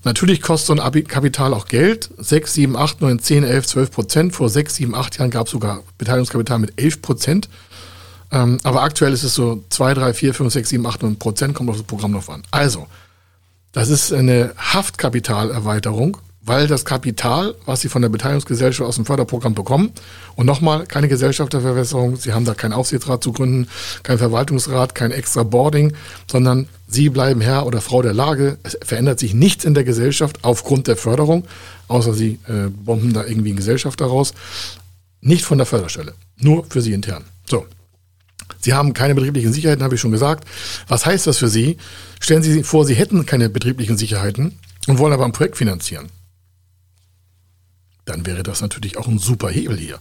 Natürlich 0.04 0.40
kostet 0.40 0.78
so 0.78 0.82
ein 0.82 1.04
Kapital 1.04 1.52
auch 1.52 1.66
Geld. 1.66 2.10
6, 2.16 2.54
7, 2.54 2.76
8, 2.76 3.00
9, 3.00 3.18
10, 3.18 3.42
11, 3.42 3.66
12 3.66 3.90
Prozent. 3.90 4.34
Vor 4.34 4.48
6, 4.48 4.76
7, 4.76 4.94
8 4.94 5.18
Jahren 5.18 5.30
gab 5.30 5.46
es 5.46 5.52
sogar 5.52 5.82
Beteiligungskapital 5.98 6.60
mit 6.60 6.80
11 6.80 7.02
Prozent. 7.02 7.48
Ähm, 8.30 8.58
aber 8.62 8.82
aktuell 8.82 9.12
ist 9.12 9.24
es 9.24 9.34
so 9.34 9.64
2, 9.70 9.94
3, 9.94 10.14
4, 10.14 10.34
5, 10.34 10.52
6, 10.52 10.68
7, 10.68 10.86
8, 10.86 11.02
9 11.02 11.18
Prozent, 11.18 11.54
kommt 11.54 11.70
auf 11.70 11.76
das 11.76 11.86
Programm 11.86 12.12
noch 12.12 12.28
an. 12.28 12.42
Also, 12.52 12.86
das 13.72 13.88
ist 13.88 14.12
eine 14.12 14.52
Haftkapitalerweiterung, 14.56 16.18
weil 16.46 16.68
das 16.68 16.84
Kapital, 16.84 17.54
was 17.66 17.80
Sie 17.80 17.88
von 17.88 18.02
der 18.02 18.08
Beteiligungsgesellschaft 18.08 18.88
aus 18.88 18.94
dem 18.94 19.04
Förderprogramm 19.04 19.54
bekommen, 19.54 19.90
und 20.36 20.46
nochmal 20.46 20.86
keine 20.86 21.08
Gesellschafterverwässerung, 21.08 22.16
Sie 22.16 22.32
haben 22.32 22.44
da 22.44 22.54
keinen 22.54 22.72
Aufsichtsrat 22.72 23.22
zu 23.22 23.32
gründen, 23.32 23.68
kein 24.04 24.18
Verwaltungsrat, 24.18 24.94
kein 24.94 25.10
extra 25.10 25.42
Boarding, 25.42 25.92
sondern 26.30 26.68
Sie 26.86 27.08
bleiben 27.10 27.40
Herr 27.40 27.66
oder 27.66 27.80
Frau 27.80 28.00
der 28.00 28.14
Lage. 28.14 28.58
Es 28.62 28.78
verändert 28.80 29.18
sich 29.18 29.34
nichts 29.34 29.64
in 29.64 29.74
der 29.74 29.82
Gesellschaft 29.82 30.38
aufgrund 30.42 30.86
der 30.86 30.96
Förderung, 30.96 31.44
außer 31.88 32.14
Sie 32.14 32.38
äh, 32.46 32.68
bomben 32.68 33.12
da 33.12 33.24
irgendwie 33.24 33.50
eine 33.50 33.56
Gesellschaft 33.56 34.00
daraus. 34.00 34.32
Nicht 35.20 35.44
von 35.44 35.58
der 35.58 35.66
Förderstelle, 35.66 36.14
nur 36.38 36.64
für 36.68 36.80
Sie 36.80 36.92
intern. 36.92 37.24
So, 37.46 37.66
Sie 38.60 38.74
haben 38.74 38.92
keine 38.92 39.14
betrieblichen 39.14 39.52
Sicherheiten, 39.52 39.84
habe 39.84 39.94
ich 39.94 40.00
schon 40.00 40.12
gesagt. 40.12 40.48
Was 40.88 41.06
heißt 41.06 41.26
das 41.26 41.38
für 41.38 41.48
Sie? 41.48 41.76
Stellen 42.20 42.42
Sie 42.42 42.52
sich 42.52 42.66
vor, 42.66 42.84
Sie 42.84 42.94
hätten 42.94 43.26
keine 43.26 43.48
betrieblichen 43.48 43.96
Sicherheiten 43.96 44.58
und 44.86 44.98
wollen 44.98 45.12
aber 45.12 45.24
ein 45.24 45.32
Projekt 45.32 45.56
finanzieren. 45.56 46.08
Dann 48.04 48.24
wäre 48.24 48.42
das 48.42 48.60
natürlich 48.60 48.96
auch 48.96 49.08
ein 49.08 49.18
super 49.18 49.48
Hebel 49.48 49.76
hier. 49.76 49.98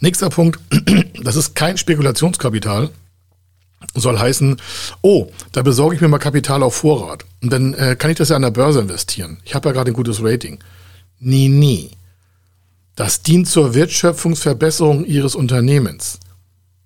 Nächster 0.00 0.30
Punkt, 0.30 0.60
das 1.22 1.36
ist 1.36 1.54
kein 1.54 1.76
Spekulationskapital. 1.76 2.90
Soll 3.94 4.18
heißen, 4.18 4.56
oh, 5.02 5.30
da 5.52 5.62
besorge 5.62 5.94
ich 5.94 6.00
mir 6.00 6.08
mal 6.08 6.18
Kapital 6.18 6.62
auf 6.62 6.76
Vorrat. 6.76 7.24
Und 7.42 7.52
dann 7.52 7.74
äh, 7.74 7.96
kann 7.98 8.10
ich 8.10 8.16
das 8.16 8.30
ja 8.30 8.36
an 8.36 8.42
der 8.42 8.50
Börse 8.50 8.80
investieren. 8.80 9.38
Ich 9.44 9.54
habe 9.54 9.68
ja 9.68 9.72
gerade 9.72 9.90
ein 9.90 9.94
gutes 9.94 10.22
Rating. 10.22 10.58
Nie, 11.20 11.48
nie. 11.48 11.90
Das 12.96 13.22
dient 13.22 13.48
zur 13.48 13.74
Wertschöpfungsverbesserung 13.74 15.04
Ihres 15.04 15.34
Unternehmens. 15.34 16.18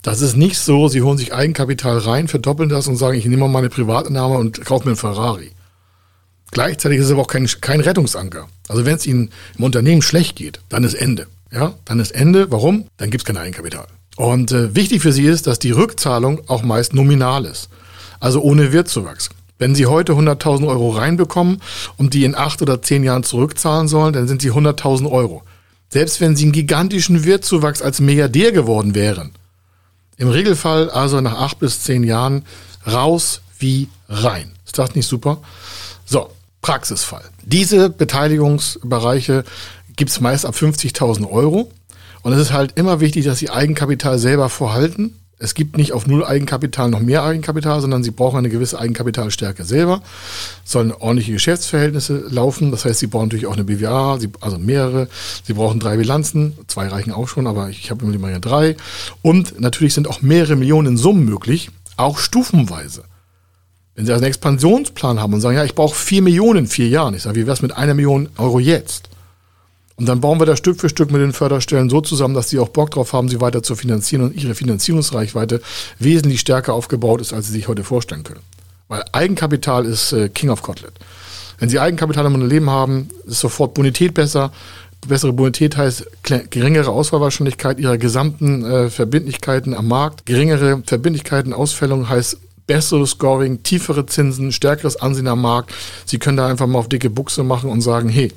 Das 0.02 0.21
ist 0.21 0.37
nicht 0.37 0.59
so, 0.59 0.88
sie 0.88 1.02
holen 1.02 1.19
sich 1.19 1.35
Eigenkapital 1.35 1.99
rein, 1.99 2.28
verdoppeln 2.28 2.69
das 2.69 2.87
und 2.87 2.97
sagen, 2.97 3.19
ich 3.19 3.25
nehme 3.25 3.43
mal 3.43 3.49
meine 3.49 3.69
Privatnahme 3.69 4.38
und 4.38 4.64
kaufe 4.64 4.85
mir 4.85 4.93
einen 4.93 4.97
Ferrari. 4.97 5.50
Gleichzeitig 6.50 6.99
ist 6.99 7.07
es 7.07 7.12
aber 7.12 7.23
auch 7.23 7.26
kein, 7.28 7.47
kein 7.61 7.81
Rettungsanker. 7.81 8.49
Also 8.69 8.87
wenn 8.87 8.97
es 8.97 9.07
Ihnen 9.07 9.31
im 9.59 9.64
Unternehmen 9.64 10.02
schlecht 10.02 10.37
geht, 10.37 10.61
dann 10.69 10.85
ist 10.85 10.95
Ende. 10.95 11.26
Ja, 11.52 11.75
dann 11.85 12.00
ist 12.00 12.12
Ende. 12.12 12.50
Warum? 12.50 12.87
Dann 12.97 13.11
gibt 13.11 13.23
es 13.23 13.26
kein 13.26 13.37
Eigenkapital. 13.37 13.87
Und 14.17 14.52
äh, 14.52 14.75
wichtig 14.75 15.02
für 15.02 15.12
Sie 15.12 15.25
ist, 15.25 15.47
dass 15.47 15.59
die 15.59 15.71
Rückzahlung 15.71 16.43
auch 16.49 16.62
meist 16.62 16.95
nominal 16.95 17.45
ist. 17.45 17.69
Also 18.21 18.40
ohne 18.40 18.73
Wertzuwachs. 18.73 19.31
Wenn 19.59 19.75
Sie 19.75 19.87
heute 19.87 20.12
100.000 20.12 20.67
Euro 20.69 20.90
reinbekommen 20.90 21.61
und 21.97 22.14
die 22.14 22.25
in 22.25 22.37
acht 22.37 22.62
oder 22.62 22.81
zehn 22.81 23.02
Jahren 23.02 23.25
zurückzahlen 23.25 23.88
sollen, 23.88 24.12
dann 24.12 24.28
sind 24.28 24.40
Sie 24.40 24.52
100.000 24.52 25.11
Euro. 25.11 25.43
Selbst 25.90 26.21
wenn 26.21 26.37
Sie 26.37 26.45
einen 26.45 26.52
gigantischen 26.52 27.25
Wertzuwachs 27.25 27.83
als 27.83 28.00
Milliardär 28.00 28.52
geworden 28.52 28.95
wären, 28.95 29.33
im 30.18 30.28
Regelfall 30.28 30.90
also 30.90 31.20
nach 31.20 31.38
acht 31.38 31.58
bis 31.60 31.82
zehn 31.82 32.02
Jahren 32.02 32.44
raus 32.87 33.40
wie 33.58 33.88
rein. 34.08 34.52
Ist 34.66 34.78
das 34.78 34.94
nicht 34.94 35.06
super? 35.06 35.38
So, 36.04 36.30
Praxisfall. 36.60 37.25
Diese 37.42 37.88
Beteiligungsbereiche 37.88 39.44
gibt 39.96 40.10
es 40.10 40.20
meist 40.20 40.44
ab 40.44 40.54
50.000 40.54 41.30
Euro. 41.30 41.70
Und 42.22 42.32
es 42.32 42.40
ist 42.40 42.52
halt 42.52 42.72
immer 42.76 43.00
wichtig, 43.00 43.25
dass 43.25 43.38
Sie 43.38 43.48
Eigenkapital 43.48 44.18
selber 44.18 44.48
vorhalten 44.48 45.16
es 45.40 45.54
gibt 45.54 45.76
nicht 45.76 45.92
auf 45.92 46.07
Null 46.07 46.25
Eigenkapital 46.25 46.90
noch 46.90 47.00
mehr 47.00 47.23
Eigenkapital, 47.23 47.80
sondern 47.80 48.02
sie 48.02 48.11
brauchen 48.11 48.38
eine 48.38 48.49
gewisse 48.49 48.78
Eigenkapitalstärke 48.78 49.62
selber, 49.64 50.02
sollen 50.64 50.92
ordentliche 50.92 51.33
Geschäftsverhältnisse 51.33 52.25
laufen. 52.28 52.73
Das 52.73 52.85
heißt, 52.85 52.99
sie 52.99 53.07
brauchen 53.07 53.26
natürlich 53.26 53.47
auch 53.47 53.54
eine 53.54 53.64
BWA, 53.64 54.18
also 54.40 54.59
mehrere. 54.59 55.09
Sie 55.45 55.52
brauchen 55.52 55.78
drei 55.78 55.97
Bilanzen, 55.97 56.54
zwei 56.66 56.88
reichen 56.88 57.12
auch 57.12 57.28
schon, 57.28 57.47
aber 57.47 57.68
ich 57.68 57.90
habe 57.90 58.04
immer 58.04 58.30
ja 58.30 58.40
drei. 58.40 58.76
Und 59.23 59.61
natürlich 59.61 59.95
sind 59.95 60.09
auch 60.09 60.23
mehrere 60.23 60.57
Millionen 60.57 60.97
Summen 60.97 61.25
möglich, 61.25 61.71
auch 61.97 62.18
stufenweise. 62.18 63.04
Wenn 63.95 64.07
Sie 64.07 64.12
also 64.12 64.23
einen 64.25 64.30
Expansionsplan 64.30 65.21
haben 65.21 65.35
und 65.35 65.40
sagen, 65.40 65.57
ja, 65.57 65.64
ich 65.64 65.75
brauche 65.75 65.95
vier 65.95 66.23
Millionen 66.23 66.61
in 66.61 66.66
vier 66.66 66.88
Jahren, 66.88 67.14
ich 67.14 67.23
sage, 67.23 67.37
wie 67.37 67.47
wäre 67.47 67.54
es 67.54 67.62
mit 67.62 67.76
einer 67.76 67.95
Million 67.95 68.28
Euro 68.38 68.59
jetzt? 68.59 69.09
Und 69.99 70.07
dann 70.07 70.21
bauen 70.21 70.40
wir 70.40 70.47
das 70.47 70.59
Stück 70.59 70.81
für 70.81 70.88
Stück 70.88 71.11
mit 71.11 71.21
den 71.21 71.33
Förderstellen 71.33 71.90
so 71.90 72.00
zusammen, 72.00 72.35
dass 72.35 72.49
sie 72.49 72.61
auch 72.61 72.69
Bock 72.69 72.93
drauf 72.93 73.12
haben, 73.12 73.28
sie 73.28 73.40
weiter 73.40 73.64
zu 73.64 73.75
finanzieren 73.75 74.23
und 74.23 74.37
ihre 74.37 74.55
Finanzierungsreichweite 74.55 75.61
wesentlich 75.99 76.40
stärker 76.40 76.73
aufgebaut 76.75 77.21
ist, 77.21 77.33
als 77.33 77.49
sie 77.49 77.52
sich 77.52 77.67
heute 77.67 77.83
vorstellen 77.83 78.23
können. 78.23 78.40
Weil 78.87 79.05
Eigenkapital 79.12 79.85
ist 79.85 80.12
äh, 80.12 80.28
King 80.28 80.50
of 80.50 80.62
Kotlet. 80.62 80.93
Wenn 81.59 81.69
Sie 81.69 81.81
Eigenkapital 81.81 82.25
im 82.26 82.49
Leben 82.49 82.71
haben, 82.71 83.09
ist 83.26 83.40
sofort 83.40 83.75
Bonität 83.75 84.14
besser. 84.14 84.52
Bessere 85.07 85.33
Bonität 85.33 85.76
heißt 85.76 86.07
geringere 86.50 86.90
Auswahlwahrscheinlichkeit 86.90 87.81
Ihrer 87.81 87.99
gesamten 87.99 88.64
äh, 88.64 88.90
Verbindlichkeiten 88.90 89.75
am 89.75 89.88
Markt. 89.88 90.26
Geringere 90.26 90.83
Verbindlichkeiten, 90.87 91.52
Ausfällung 91.52 92.09
heißt 92.09 92.38
besseres 92.67 93.11
Scoring, 93.11 93.62
tiefere 93.62 94.07
Zinsen, 94.07 94.52
stärkeres 94.52 94.97
Ansehen 94.97 95.26
am 95.26 95.43
Markt. 95.43 95.73
Sie 96.05 96.19
können 96.19 96.37
da 96.37 96.47
einfach 96.47 96.67
mal 96.67 96.78
auf 96.78 96.88
dicke 96.88 97.11
Buchse 97.11 97.43
machen 97.43 97.71
und 97.71 97.81
sagen, 97.81 98.09
hey, 98.09 98.33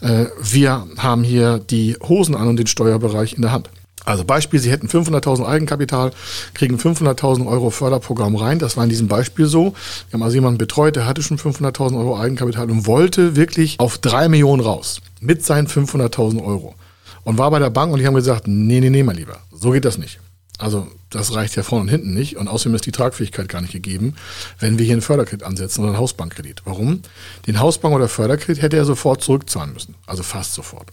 äh, 0.00 0.26
wir 0.40 0.86
haben 0.98 1.24
hier 1.24 1.58
die 1.58 1.96
Hosen 2.08 2.34
an 2.34 2.48
und 2.48 2.56
den 2.56 2.66
Steuerbereich 2.66 3.34
in 3.34 3.42
der 3.42 3.52
Hand. 3.52 3.70
Also 4.06 4.24
Beispiel, 4.24 4.60
Sie 4.60 4.70
hätten 4.70 4.86
500.000 4.86 5.44
Eigenkapital, 5.44 6.12
kriegen 6.54 6.76
500.000 6.76 7.44
Euro 7.46 7.70
Förderprogramm 7.70 8.36
rein. 8.36 8.60
Das 8.60 8.76
war 8.76 8.84
in 8.84 8.90
diesem 8.90 9.08
Beispiel 9.08 9.46
so. 9.46 9.74
Wir 10.08 10.14
haben 10.14 10.22
also 10.22 10.36
jemanden 10.36 10.58
betreut, 10.58 10.94
der 10.94 11.06
hatte 11.06 11.22
schon 11.22 11.38
500.000 11.38 11.98
Euro 11.98 12.16
Eigenkapital 12.16 12.70
und 12.70 12.86
wollte 12.86 13.34
wirklich 13.34 13.80
auf 13.80 13.98
drei 13.98 14.28
Millionen 14.28 14.62
raus 14.62 15.00
mit 15.20 15.44
seinen 15.44 15.66
500.000 15.66 16.42
Euro. 16.42 16.76
Und 17.24 17.36
war 17.36 17.50
bei 17.50 17.58
der 17.58 17.70
Bank 17.70 17.92
und 17.92 17.98
die 17.98 18.06
haben 18.06 18.14
gesagt, 18.14 18.46
nee, 18.46 18.78
nee, 18.78 18.90
nee, 18.90 19.02
mein 19.02 19.16
Lieber, 19.16 19.38
so 19.52 19.72
geht 19.72 19.84
das 19.84 19.98
nicht. 19.98 20.20
Also 20.58 20.86
das 21.10 21.34
reicht 21.34 21.56
ja 21.56 21.62
vorne 21.62 21.82
und 21.82 21.88
hinten 21.88 22.14
nicht 22.14 22.36
und 22.36 22.48
außerdem 22.48 22.74
ist 22.74 22.86
die 22.86 22.92
Tragfähigkeit 22.92 23.48
gar 23.48 23.60
nicht 23.60 23.72
gegeben, 23.72 24.14
wenn 24.58 24.78
wir 24.78 24.84
hier 24.84 24.94
einen 24.94 25.02
Förderkredit 25.02 25.44
ansetzen 25.44 25.82
oder 25.82 25.90
einen 25.90 26.00
Hausbankkredit. 26.00 26.62
Warum? 26.64 27.02
Den 27.46 27.60
Hausbank- 27.60 27.94
oder 27.94 28.08
Förderkredit 28.08 28.62
hätte 28.62 28.76
er 28.76 28.84
sofort 28.84 29.22
zurückzahlen 29.22 29.72
müssen, 29.72 29.94
also 30.06 30.22
fast 30.22 30.54
sofort. 30.54 30.88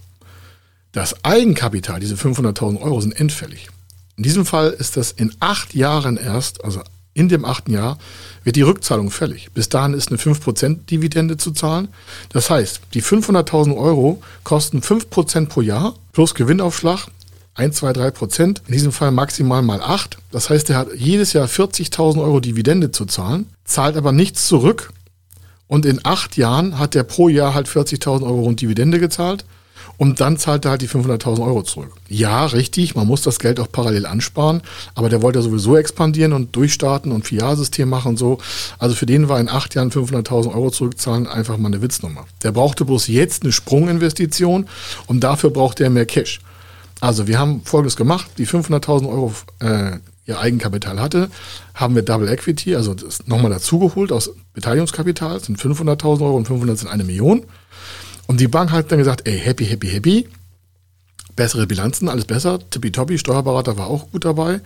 Das 0.91 1.25
Eigenkapital, 1.25 1.99
diese 1.99 2.15
500.000 2.15 2.79
Euro, 2.79 3.01
sind 3.01 3.19
endfällig. 3.19 3.69
In 4.15 4.23
diesem 4.23 4.45
Fall 4.45 4.69
ist 4.69 4.95
das 4.95 5.11
in 5.11 5.33
acht 5.39 5.73
Jahren 5.73 6.17
erst, 6.17 6.63
also 6.63 6.81
in 7.15 7.29
dem 7.29 7.45
achten 7.45 7.73
Jahr, 7.73 7.97
wird 8.43 8.55
die 8.55 8.61
Rückzahlung 8.61 9.09
fällig. 9.09 9.51
Bis 9.53 9.69
dahin 9.69 9.93
ist 9.93 10.09
eine 10.09 10.19
5% 10.19 10.85
Dividende 10.85 11.37
zu 11.37 11.51
zahlen. 11.51 11.87
Das 12.29 12.49
heißt, 12.49 12.81
die 12.93 13.01
500.000 13.01 13.75
Euro 13.75 14.21
kosten 14.43 14.79
5% 14.79 15.47
pro 15.47 15.61
Jahr 15.61 15.95
plus 16.11 16.35
Gewinnaufschlag 16.35 17.07
1, 17.55 17.75
2, 17.75 17.93
3 17.93 18.11
Prozent, 18.11 18.61
in 18.67 18.73
diesem 18.73 18.91
Fall 18.91 19.11
maximal 19.11 19.61
mal 19.61 19.81
8. 19.81 20.17
Das 20.31 20.49
heißt, 20.49 20.69
er 20.71 20.77
hat 20.77 20.87
jedes 20.95 21.33
Jahr 21.33 21.47
40.000 21.47 22.21
Euro 22.21 22.39
Dividende 22.39 22.91
zu 22.91 23.05
zahlen, 23.05 23.47
zahlt 23.63 23.95
aber 23.95 24.11
nichts 24.11 24.47
zurück. 24.47 24.91
Und 25.67 25.85
in 25.85 26.01
acht 26.03 26.35
Jahren 26.35 26.77
hat 26.79 26.95
er 26.95 27.03
pro 27.03 27.29
Jahr 27.29 27.53
halt 27.53 27.67
40.000 27.67 28.23
Euro 28.23 28.41
rund 28.41 28.61
Dividende 28.61 28.99
gezahlt. 28.99 29.45
Und 29.97 30.19
dann 30.19 30.37
zahlt 30.37 30.65
er 30.65 30.71
halt 30.71 30.81
die 30.81 30.89
500.000 30.89 31.45
Euro 31.45 31.61
zurück. 31.61 31.91
Ja, 32.09 32.45
richtig, 32.47 32.95
man 32.95 33.05
muss 33.05 33.21
das 33.21 33.37
Geld 33.37 33.59
auch 33.59 33.71
parallel 33.71 34.07
ansparen, 34.07 34.61
aber 34.95 35.07
der 35.07 35.21
wollte 35.21 35.41
sowieso 35.41 35.77
expandieren 35.77 36.33
und 36.33 36.55
durchstarten 36.55 37.11
und 37.11 37.27
Vier-Jahr-System 37.27 37.87
machen 37.87 38.09
und 38.09 38.17
so. 38.17 38.39
Also 38.79 38.95
für 38.95 39.05
den 39.05 39.29
war 39.29 39.39
in 39.39 39.49
acht 39.49 39.75
Jahren 39.75 39.91
500.000 39.91 40.53
Euro 40.53 40.71
zurückzahlen 40.71 41.27
einfach 41.27 41.57
mal 41.57 41.67
eine 41.67 41.81
Witznummer. 41.81 42.25
Der 42.41 42.51
brauchte 42.51 42.85
bloß 42.85 43.07
jetzt 43.07 43.43
eine 43.43 43.51
Sprunginvestition 43.51 44.67
und 45.05 45.19
dafür 45.19 45.51
braucht 45.51 45.79
er 45.79 45.91
mehr 45.91 46.07
Cash. 46.07 46.39
Also 47.03 47.27
wir 47.27 47.37
haben 47.37 47.63
Folgendes 47.65 47.97
gemacht, 47.97 48.31
die 48.37 48.47
500.000 48.47 49.09
Euro 49.09 49.33
äh, 49.59 49.97
ihr 50.25 50.39
Eigenkapital 50.39 51.01
hatte, 51.01 51.29
haben 51.73 51.95
wir 51.95 52.01
Double 52.01 52.29
Equity, 52.29 52.77
also 52.77 52.93
das 52.93 53.27
nochmal 53.27 53.51
dazugeholt 53.51 54.13
aus 54.13 54.31
Beteiligungskapital, 54.53 55.41
sind 55.41 55.59
500.000 55.59 56.21
Euro 56.21 56.37
und 56.37 56.47
500 56.47 56.77
sind 56.77 56.87
eine 56.87 57.03
Million. 57.03 57.43
Und 58.27 58.39
die 58.39 58.47
Bank 58.47 58.71
hat 58.71 58.89
dann 58.89 58.99
gesagt, 58.99 59.27
ey, 59.27 59.37
happy, 59.37 59.65
happy, 59.65 59.89
happy, 59.89 60.29
bessere 61.35 61.67
Bilanzen, 61.67 62.07
alles 62.07 62.23
besser, 62.23 62.59
tippitoppi, 62.69 63.17
Steuerberater 63.17 63.77
war 63.77 63.87
auch 63.87 64.09
gut 64.11 64.23
dabei. 64.23 64.61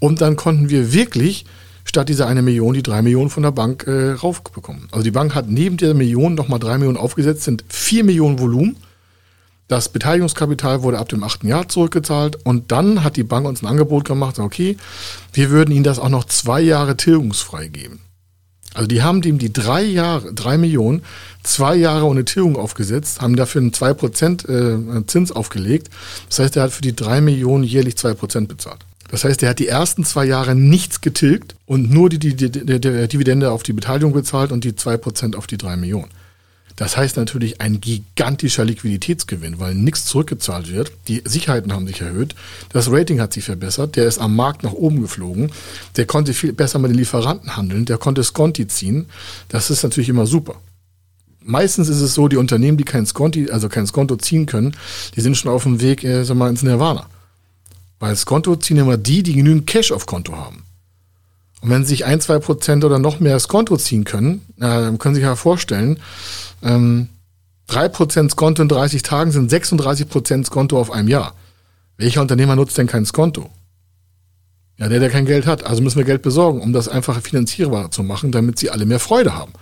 Und 0.00 0.20
dann 0.20 0.36
konnten 0.36 0.68
wir 0.68 0.92
wirklich 0.92 1.46
statt 1.86 2.10
dieser 2.10 2.26
eine 2.26 2.42
Million 2.42 2.74
die 2.74 2.82
drei 2.82 3.00
Millionen 3.00 3.30
von 3.30 3.42
der 3.42 3.52
Bank 3.52 3.86
äh, 3.86 4.10
raufbekommen. 4.10 4.88
Also 4.92 5.02
die 5.02 5.12
Bank 5.12 5.34
hat 5.34 5.48
neben 5.48 5.78
dieser 5.78 5.94
Million 5.94 6.34
nochmal 6.34 6.58
drei 6.58 6.76
Millionen 6.76 6.98
aufgesetzt, 6.98 7.44
sind 7.44 7.64
vier 7.70 8.04
Millionen 8.04 8.38
Volumen 8.38 8.76
Das 9.70 9.88
Beteiligungskapital 9.88 10.82
wurde 10.82 10.98
ab 10.98 11.10
dem 11.10 11.22
achten 11.22 11.46
Jahr 11.46 11.68
zurückgezahlt 11.68 12.38
und 12.42 12.72
dann 12.72 13.04
hat 13.04 13.16
die 13.16 13.22
Bank 13.22 13.46
uns 13.46 13.62
ein 13.62 13.68
Angebot 13.68 14.04
gemacht, 14.04 14.40
okay, 14.40 14.76
wir 15.32 15.50
würden 15.50 15.70
Ihnen 15.72 15.84
das 15.84 16.00
auch 16.00 16.08
noch 16.08 16.24
zwei 16.24 16.60
Jahre 16.60 16.96
tilgungsfrei 16.96 17.68
geben. 17.68 18.00
Also 18.74 18.88
die 18.88 19.04
haben 19.04 19.22
dem 19.22 19.38
die 19.38 19.52
drei 19.52 19.84
Jahre, 19.84 20.34
drei 20.34 20.58
Millionen, 20.58 21.02
zwei 21.44 21.76
Jahre 21.76 22.06
ohne 22.06 22.24
Tilgung 22.24 22.56
aufgesetzt, 22.56 23.20
haben 23.20 23.36
dafür 23.36 23.60
einen 23.60 23.72
zwei 23.72 23.94
Prozent 23.94 24.44
äh, 24.48 25.06
Zins 25.06 25.30
aufgelegt. 25.30 25.88
Das 26.28 26.40
heißt, 26.40 26.56
er 26.56 26.64
hat 26.64 26.72
für 26.72 26.82
die 26.82 26.96
drei 26.96 27.20
Millionen 27.20 27.62
jährlich 27.62 27.96
zwei 27.96 28.14
Prozent 28.14 28.48
bezahlt. 28.48 28.80
Das 29.08 29.22
heißt, 29.22 29.40
er 29.44 29.50
hat 29.50 29.60
die 29.60 29.68
ersten 29.68 30.04
zwei 30.04 30.24
Jahre 30.24 30.56
nichts 30.56 31.00
getilgt 31.00 31.54
und 31.66 31.92
nur 31.92 32.08
die, 32.08 32.18
die, 32.18 32.34
die, 32.34 32.50
die 32.50 32.80
Dividende 32.80 33.52
auf 33.52 33.62
die 33.62 33.72
Beteiligung 33.72 34.14
bezahlt 34.14 34.50
und 34.50 34.64
die 34.64 34.74
zwei 34.74 34.96
Prozent 34.96 35.36
auf 35.36 35.46
die 35.46 35.58
drei 35.58 35.76
Millionen. 35.76 36.10
Das 36.80 36.96
heißt 36.96 37.18
natürlich 37.18 37.60
ein 37.60 37.82
gigantischer 37.82 38.64
Liquiditätsgewinn, 38.64 39.60
weil 39.60 39.74
nichts 39.74 40.06
zurückgezahlt 40.06 40.72
wird. 40.72 40.90
Die 41.08 41.22
Sicherheiten 41.26 41.74
haben 41.74 41.86
sich 41.86 42.00
erhöht. 42.00 42.34
Das 42.70 42.90
Rating 42.90 43.20
hat 43.20 43.34
sich 43.34 43.44
verbessert. 43.44 43.96
Der 43.96 44.06
ist 44.06 44.18
am 44.18 44.34
Markt 44.34 44.62
nach 44.62 44.72
oben 44.72 45.02
geflogen. 45.02 45.52
Der 45.96 46.06
konnte 46.06 46.32
viel 46.32 46.54
besser 46.54 46.78
mit 46.78 46.90
den 46.90 46.96
Lieferanten 46.96 47.54
handeln. 47.54 47.84
Der 47.84 47.98
konnte 47.98 48.24
Sconti 48.24 48.66
ziehen. 48.66 49.10
Das 49.50 49.68
ist 49.68 49.82
natürlich 49.82 50.08
immer 50.08 50.24
super. 50.24 50.54
Meistens 51.42 51.90
ist 51.90 52.00
es 52.00 52.14
so, 52.14 52.28
die 52.28 52.38
Unternehmen, 52.38 52.78
die 52.78 52.84
kein 52.84 53.04
Sconti, 53.04 53.50
also 53.50 53.68
kein 53.68 53.86
Skonto 53.86 54.16
ziehen 54.16 54.46
können, 54.46 54.74
die 55.14 55.20
sind 55.20 55.36
schon 55.36 55.52
auf 55.52 55.64
dem 55.64 55.82
Weg, 55.82 56.02
äh, 56.02 56.24
sag 56.24 56.38
mal, 56.38 56.48
ins 56.48 56.62
Nirvana. 56.62 57.10
Weil 57.98 58.16
Skonto 58.16 58.56
ziehen 58.56 58.78
immer 58.78 58.96
die, 58.96 59.22
die 59.22 59.34
genügend 59.34 59.66
Cash 59.66 59.92
auf 59.92 60.06
Konto 60.06 60.34
haben. 60.34 60.64
Und 61.60 61.70
wenn 61.70 61.84
sie 61.84 61.90
sich 61.90 62.04
ein, 62.04 62.20
zwei 62.20 62.38
Prozent 62.38 62.84
oder 62.84 62.98
noch 62.98 63.20
mehr 63.20 63.38
Skonto 63.38 63.76
ziehen 63.76 64.04
können, 64.04 64.46
äh, 64.60 64.92
können 64.96 65.14
Sie 65.14 65.20
sich 65.20 65.24
ja 65.24 65.36
vorstellen, 65.36 65.98
ähm, 66.62 67.08
3% 67.68 68.30
Skonto 68.32 68.62
in 68.62 68.68
30 68.68 69.02
Tagen 69.02 69.30
sind 69.30 69.50
36% 69.50 70.46
Skonto 70.46 70.78
auf 70.78 70.90
einem 70.90 71.08
Jahr. 71.08 71.34
Welcher 71.96 72.22
Unternehmer 72.22 72.56
nutzt 72.56 72.78
denn 72.78 72.86
kein 72.86 73.04
Skonto? 73.06 73.50
Ja, 74.78 74.88
der, 74.88 75.00
der 75.00 75.10
kein 75.10 75.26
Geld 75.26 75.46
hat. 75.46 75.64
Also 75.66 75.82
müssen 75.82 75.98
wir 75.98 76.04
Geld 76.04 76.22
besorgen, 76.22 76.62
um 76.62 76.72
das 76.72 76.88
einfach 76.88 77.20
finanzierbar 77.20 77.90
zu 77.90 78.02
machen, 78.02 78.32
damit 78.32 78.58
sie 78.58 78.70
alle 78.70 78.86
mehr 78.86 78.98
Freude 78.98 79.34
haben. 79.34 79.52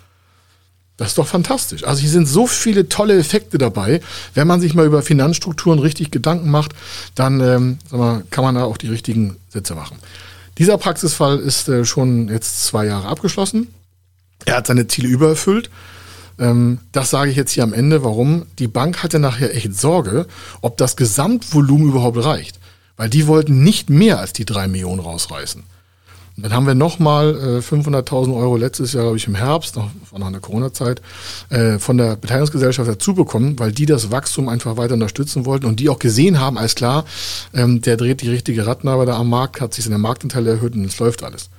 Das 0.96 1.08
ist 1.08 1.18
doch 1.18 1.26
fantastisch. 1.26 1.84
Also 1.84 2.00
hier 2.00 2.10
sind 2.10 2.26
so 2.26 2.46
viele 2.46 2.88
tolle 2.88 3.18
Effekte 3.18 3.58
dabei. 3.58 4.00
Wenn 4.34 4.46
man 4.46 4.60
sich 4.60 4.74
mal 4.74 4.86
über 4.86 5.02
Finanzstrukturen 5.02 5.78
richtig 5.78 6.10
Gedanken 6.10 6.50
macht, 6.50 6.72
dann 7.14 7.40
ähm, 7.40 7.78
mal, 7.90 8.24
kann 8.30 8.44
man 8.44 8.54
da 8.54 8.64
auch 8.64 8.76
die 8.76 8.88
richtigen 8.88 9.36
Sätze 9.48 9.74
machen. 9.74 9.98
Dieser 10.58 10.76
Praxisfall 10.76 11.38
ist 11.38 11.68
äh, 11.68 11.84
schon 11.84 12.28
jetzt 12.28 12.64
zwei 12.64 12.86
Jahre 12.86 13.06
abgeschlossen. 13.06 13.68
Er 14.44 14.56
hat 14.56 14.66
seine 14.66 14.88
Ziele 14.88 15.08
übererfüllt. 15.08 15.70
Ähm, 16.38 16.78
das 16.92 17.10
sage 17.10 17.30
ich 17.30 17.36
jetzt 17.36 17.52
hier 17.52 17.62
am 17.62 17.72
Ende. 17.72 18.02
Warum? 18.02 18.46
Die 18.58 18.68
Bank 18.68 19.02
hatte 19.02 19.18
nachher 19.18 19.54
echt 19.54 19.74
Sorge, 19.74 20.26
ob 20.60 20.76
das 20.76 20.96
Gesamtvolumen 20.96 21.88
überhaupt 21.88 22.22
reicht. 22.24 22.58
Weil 22.96 23.08
die 23.08 23.28
wollten 23.28 23.62
nicht 23.62 23.90
mehr 23.90 24.18
als 24.18 24.32
die 24.32 24.44
drei 24.44 24.66
Millionen 24.66 25.00
rausreißen. 25.00 25.62
Dann 26.40 26.52
haben 26.52 26.66
wir 26.68 26.76
nochmal 26.76 27.34
äh, 27.34 27.58
500.000 27.58 28.36
Euro 28.36 28.56
letztes 28.56 28.92
Jahr, 28.92 29.02
glaube 29.02 29.16
ich, 29.16 29.26
im 29.26 29.34
Herbst, 29.34 29.74
noch, 29.74 29.90
war 30.12 30.20
noch 30.20 30.28
in 30.28 30.34
der 30.34 30.40
Corona-Zeit, 30.40 31.02
äh, 31.50 31.80
von 31.80 31.98
der 31.98 32.14
Beteiligungsgesellschaft 32.14 32.88
dazu 32.88 33.12
bekommen, 33.12 33.58
weil 33.58 33.72
die 33.72 33.86
das 33.86 34.12
Wachstum 34.12 34.48
einfach 34.48 34.76
weiter 34.76 34.94
unterstützen 34.94 35.46
wollten 35.46 35.66
und 35.66 35.80
die 35.80 35.88
auch 35.88 35.98
gesehen 35.98 36.38
haben, 36.38 36.56
als 36.56 36.76
klar, 36.76 37.04
ähm, 37.54 37.82
der 37.82 37.96
dreht 37.96 38.22
die 38.22 38.30
richtige 38.30 38.66
Rattenarbeit 38.66 39.08
da 39.08 39.18
am 39.18 39.28
Markt, 39.28 39.60
hat 39.60 39.74
sich 39.74 39.84
seine 39.84 39.98
Marktanteile 39.98 40.50
erhöht 40.50 40.74
und 40.74 40.84
es 40.84 40.98
läuft 41.00 41.24
alles. 41.24 41.50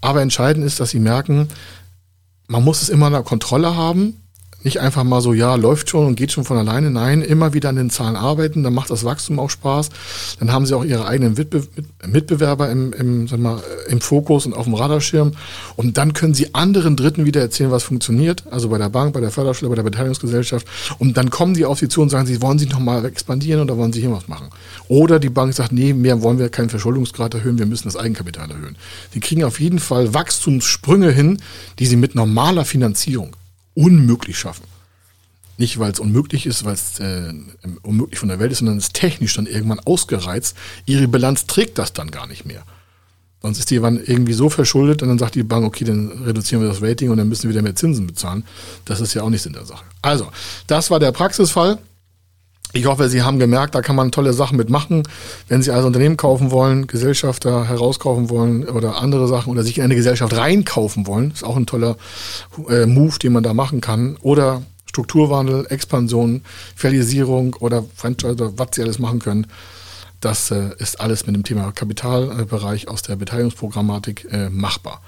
Aber 0.00 0.22
entscheidend 0.22 0.64
ist, 0.64 0.80
dass 0.80 0.90
sie 0.90 1.00
merken, 1.00 1.48
man 2.46 2.64
muss 2.64 2.80
es 2.80 2.88
immer 2.88 3.08
in 3.08 3.12
der 3.12 3.22
Kontrolle 3.22 3.76
haben 3.76 4.21
nicht 4.64 4.80
einfach 4.80 5.04
mal 5.04 5.20
so, 5.20 5.32
ja, 5.32 5.54
läuft 5.54 5.90
schon 5.90 6.06
und 6.06 6.16
geht 6.16 6.32
schon 6.32 6.44
von 6.44 6.56
alleine. 6.56 6.90
Nein, 6.90 7.22
immer 7.22 7.52
wieder 7.52 7.68
an 7.68 7.76
den 7.76 7.90
Zahlen 7.90 8.16
arbeiten, 8.16 8.62
dann 8.62 8.74
macht 8.74 8.90
das 8.90 9.04
Wachstum 9.04 9.38
auch 9.38 9.50
Spaß. 9.50 9.90
Dann 10.38 10.52
haben 10.52 10.66
sie 10.66 10.76
auch 10.76 10.84
ihre 10.84 11.06
eigenen 11.06 11.34
Mitbe 11.34 11.66
Mitbewerber 12.06 12.70
im, 12.70 12.92
im, 12.92 13.28
sag 13.28 13.38
mal, 13.38 13.62
im 13.88 14.00
Fokus 14.00 14.46
und 14.46 14.54
auf 14.54 14.64
dem 14.64 14.74
Radarschirm. 14.74 15.32
Und 15.76 15.96
dann 15.98 16.12
können 16.12 16.34
sie 16.34 16.54
anderen 16.54 16.96
Dritten 16.96 17.26
wieder 17.26 17.40
erzählen, 17.40 17.70
was 17.70 17.82
funktioniert. 17.82 18.44
Also 18.50 18.68
bei 18.68 18.78
der 18.78 18.88
Bank, 18.88 19.12
bei 19.14 19.20
der 19.20 19.30
Förderstelle, 19.30 19.68
bei 19.68 19.76
der 19.76 19.82
Beteiligungsgesellschaft. 19.82 20.66
Und 20.98 21.16
dann 21.16 21.30
kommen 21.30 21.54
sie 21.54 21.64
auf 21.64 21.78
sie 21.78 21.88
zu 21.88 22.02
und 22.02 22.10
sagen, 22.10 22.26
sie 22.26 22.42
wollen 22.42 22.58
sich 22.58 22.70
nochmal 22.70 23.04
expandieren 23.04 23.60
oder 23.60 23.76
wollen 23.76 23.92
sie 23.92 24.00
hier 24.00 24.12
was 24.12 24.28
machen. 24.28 24.48
Oder 24.88 25.18
die 25.18 25.30
Bank 25.30 25.54
sagt, 25.54 25.72
nee, 25.72 25.92
mehr 25.92 26.22
wollen 26.22 26.38
wir 26.38 26.48
keinen 26.48 26.70
Verschuldungsgrad 26.70 27.34
erhöhen, 27.34 27.58
wir 27.58 27.66
müssen 27.66 27.84
das 27.84 27.96
Eigenkapital 27.96 28.50
erhöhen. 28.50 28.76
Sie 29.12 29.20
kriegen 29.20 29.44
auf 29.44 29.60
jeden 29.60 29.78
Fall 29.78 30.14
Wachstumssprünge 30.14 31.10
hin, 31.10 31.40
die 31.78 31.86
sie 31.86 31.96
mit 31.96 32.14
normaler 32.14 32.64
Finanzierung 32.64 33.34
unmöglich 33.74 34.38
schaffen. 34.38 34.64
Nicht, 35.58 35.78
weil 35.78 35.92
es 35.92 36.00
unmöglich 36.00 36.46
ist, 36.46 36.64
weil 36.64 36.74
es 36.74 36.98
äh, 36.98 37.32
unmöglich 37.82 38.18
von 38.18 38.28
der 38.28 38.38
Welt 38.38 38.52
ist, 38.52 38.58
sondern 38.58 38.78
es 38.78 38.84
ist 38.84 38.94
technisch 38.94 39.34
dann 39.34 39.46
irgendwann 39.46 39.80
ausgereizt. 39.80 40.56
Ihre 40.86 41.08
Bilanz 41.08 41.46
trägt 41.46 41.78
das 41.78 41.92
dann 41.92 42.10
gar 42.10 42.26
nicht 42.26 42.44
mehr. 42.44 42.64
Sonst 43.42 43.58
ist 43.58 43.70
die 43.70 43.80
dann 43.80 44.02
irgendwie 44.02 44.32
so 44.32 44.48
verschuldet 44.48 45.02
und 45.02 45.08
dann 45.08 45.18
sagt 45.18 45.34
die 45.34 45.42
Bank, 45.42 45.64
okay, 45.64 45.84
dann 45.84 46.24
reduzieren 46.24 46.62
wir 46.62 46.68
das 46.68 46.80
Rating 46.80 47.10
und 47.10 47.16
dann 47.16 47.28
müssen 47.28 47.44
wir 47.44 47.50
wieder 47.50 47.62
mehr 47.62 47.74
Zinsen 47.74 48.06
bezahlen. 48.06 48.44
Das 48.84 49.00
ist 49.00 49.14
ja 49.14 49.22
auch 49.22 49.30
nicht 49.30 49.42
Sinn 49.42 49.52
der 49.52 49.64
Sache. 49.64 49.84
Also, 50.00 50.28
das 50.68 50.90
war 50.90 51.00
der 51.00 51.10
Praxisfall. 51.10 51.78
Ich 52.74 52.86
hoffe, 52.86 53.10
Sie 53.10 53.22
haben 53.22 53.38
gemerkt, 53.38 53.74
da 53.74 53.82
kann 53.82 53.96
man 53.96 54.12
tolle 54.12 54.32
Sachen 54.32 54.56
mitmachen. 54.56 55.02
Wenn 55.46 55.60
Sie 55.60 55.70
also 55.70 55.86
Unternehmen 55.86 56.16
kaufen 56.16 56.50
wollen, 56.50 56.86
Gesellschafter 56.86 57.68
herauskaufen 57.68 58.30
wollen 58.30 58.66
oder 58.66 58.96
andere 58.96 59.28
Sachen 59.28 59.50
oder 59.50 59.62
sich 59.62 59.76
in 59.76 59.84
eine 59.84 59.94
Gesellschaft 59.94 60.34
reinkaufen 60.34 61.06
wollen, 61.06 61.32
ist 61.32 61.44
auch 61.44 61.56
ein 61.56 61.66
toller 61.66 61.98
äh, 62.70 62.86
Move, 62.86 63.18
den 63.18 63.34
man 63.34 63.42
da 63.42 63.52
machen 63.52 63.82
kann. 63.82 64.16
Oder 64.22 64.62
Strukturwandel, 64.86 65.66
Expansion, 65.68 66.42
Filialisierung 66.74 67.56
oder 67.60 67.84
Franchise 67.94 68.32
oder 68.32 68.52
was 68.56 68.68
Sie 68.72 68.82
alles 68.82 68.98
machen 68.98 69.18
können. 69.18 69.48
Das 70.20 70.50
äh, 70.50 70.70
ist 70.78 70.98
alles 70.98 71.26
mit 71.26 71.36
dem 71.36 71.44
Thema 71.44 71.72
Kapitalbereich 71.72 72.88
aus 72.88 73.02
der 73.02 73.16
Beteiligungsprogrammatik 73.16 74.28
äh, 74.30 74.48
machbar. 74.48 75.02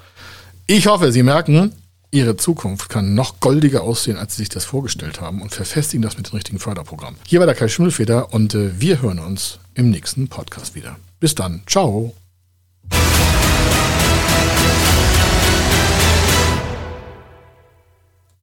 Ich 0.67 0.85
hoffe, 0.85 1.11
Sie 1.11 1.23
merken, 1.23 1.73
Ihre 2.15 2.37
Zukunft 2.37 2.87
kann 2.87 3.13
noch 3.13 3.41
goldiger 3.41 3.83
aussehen, 3.83 4.15
als 4.15 4.37
Sie 4.37 4.43
sich 4.43 4.47
das 4.47 4.63
vorgestellt 4.63 5.19
haben 5.19 5.41
und 5.41 5.53
verfestigen 5.53 6.01
das 6.01 6.15
mit 6.15 6.29
dem 6.29 6.35
richtigen 6.35 6.59
Förderprogramm. 6.59 7.17
Hier 7.27 7.39
war 7.41 7.45
der 7.45 7.55
Kai 7.55 7.67
Schimmelfeder 7.67 8.33
und 8.33 8.55
äh, 8.55 8.79
wir 8.79 9.01
hören 9.01 9.19
uns 9.19 9.59
im 9.73 9.89
nächsten 9.89 10.29
Podcast 10.29 10.75
wieder. 10.75 10.95
Bis 11.19 11.35
dann. 11.35 11.63
Ciao. 11.67 12.15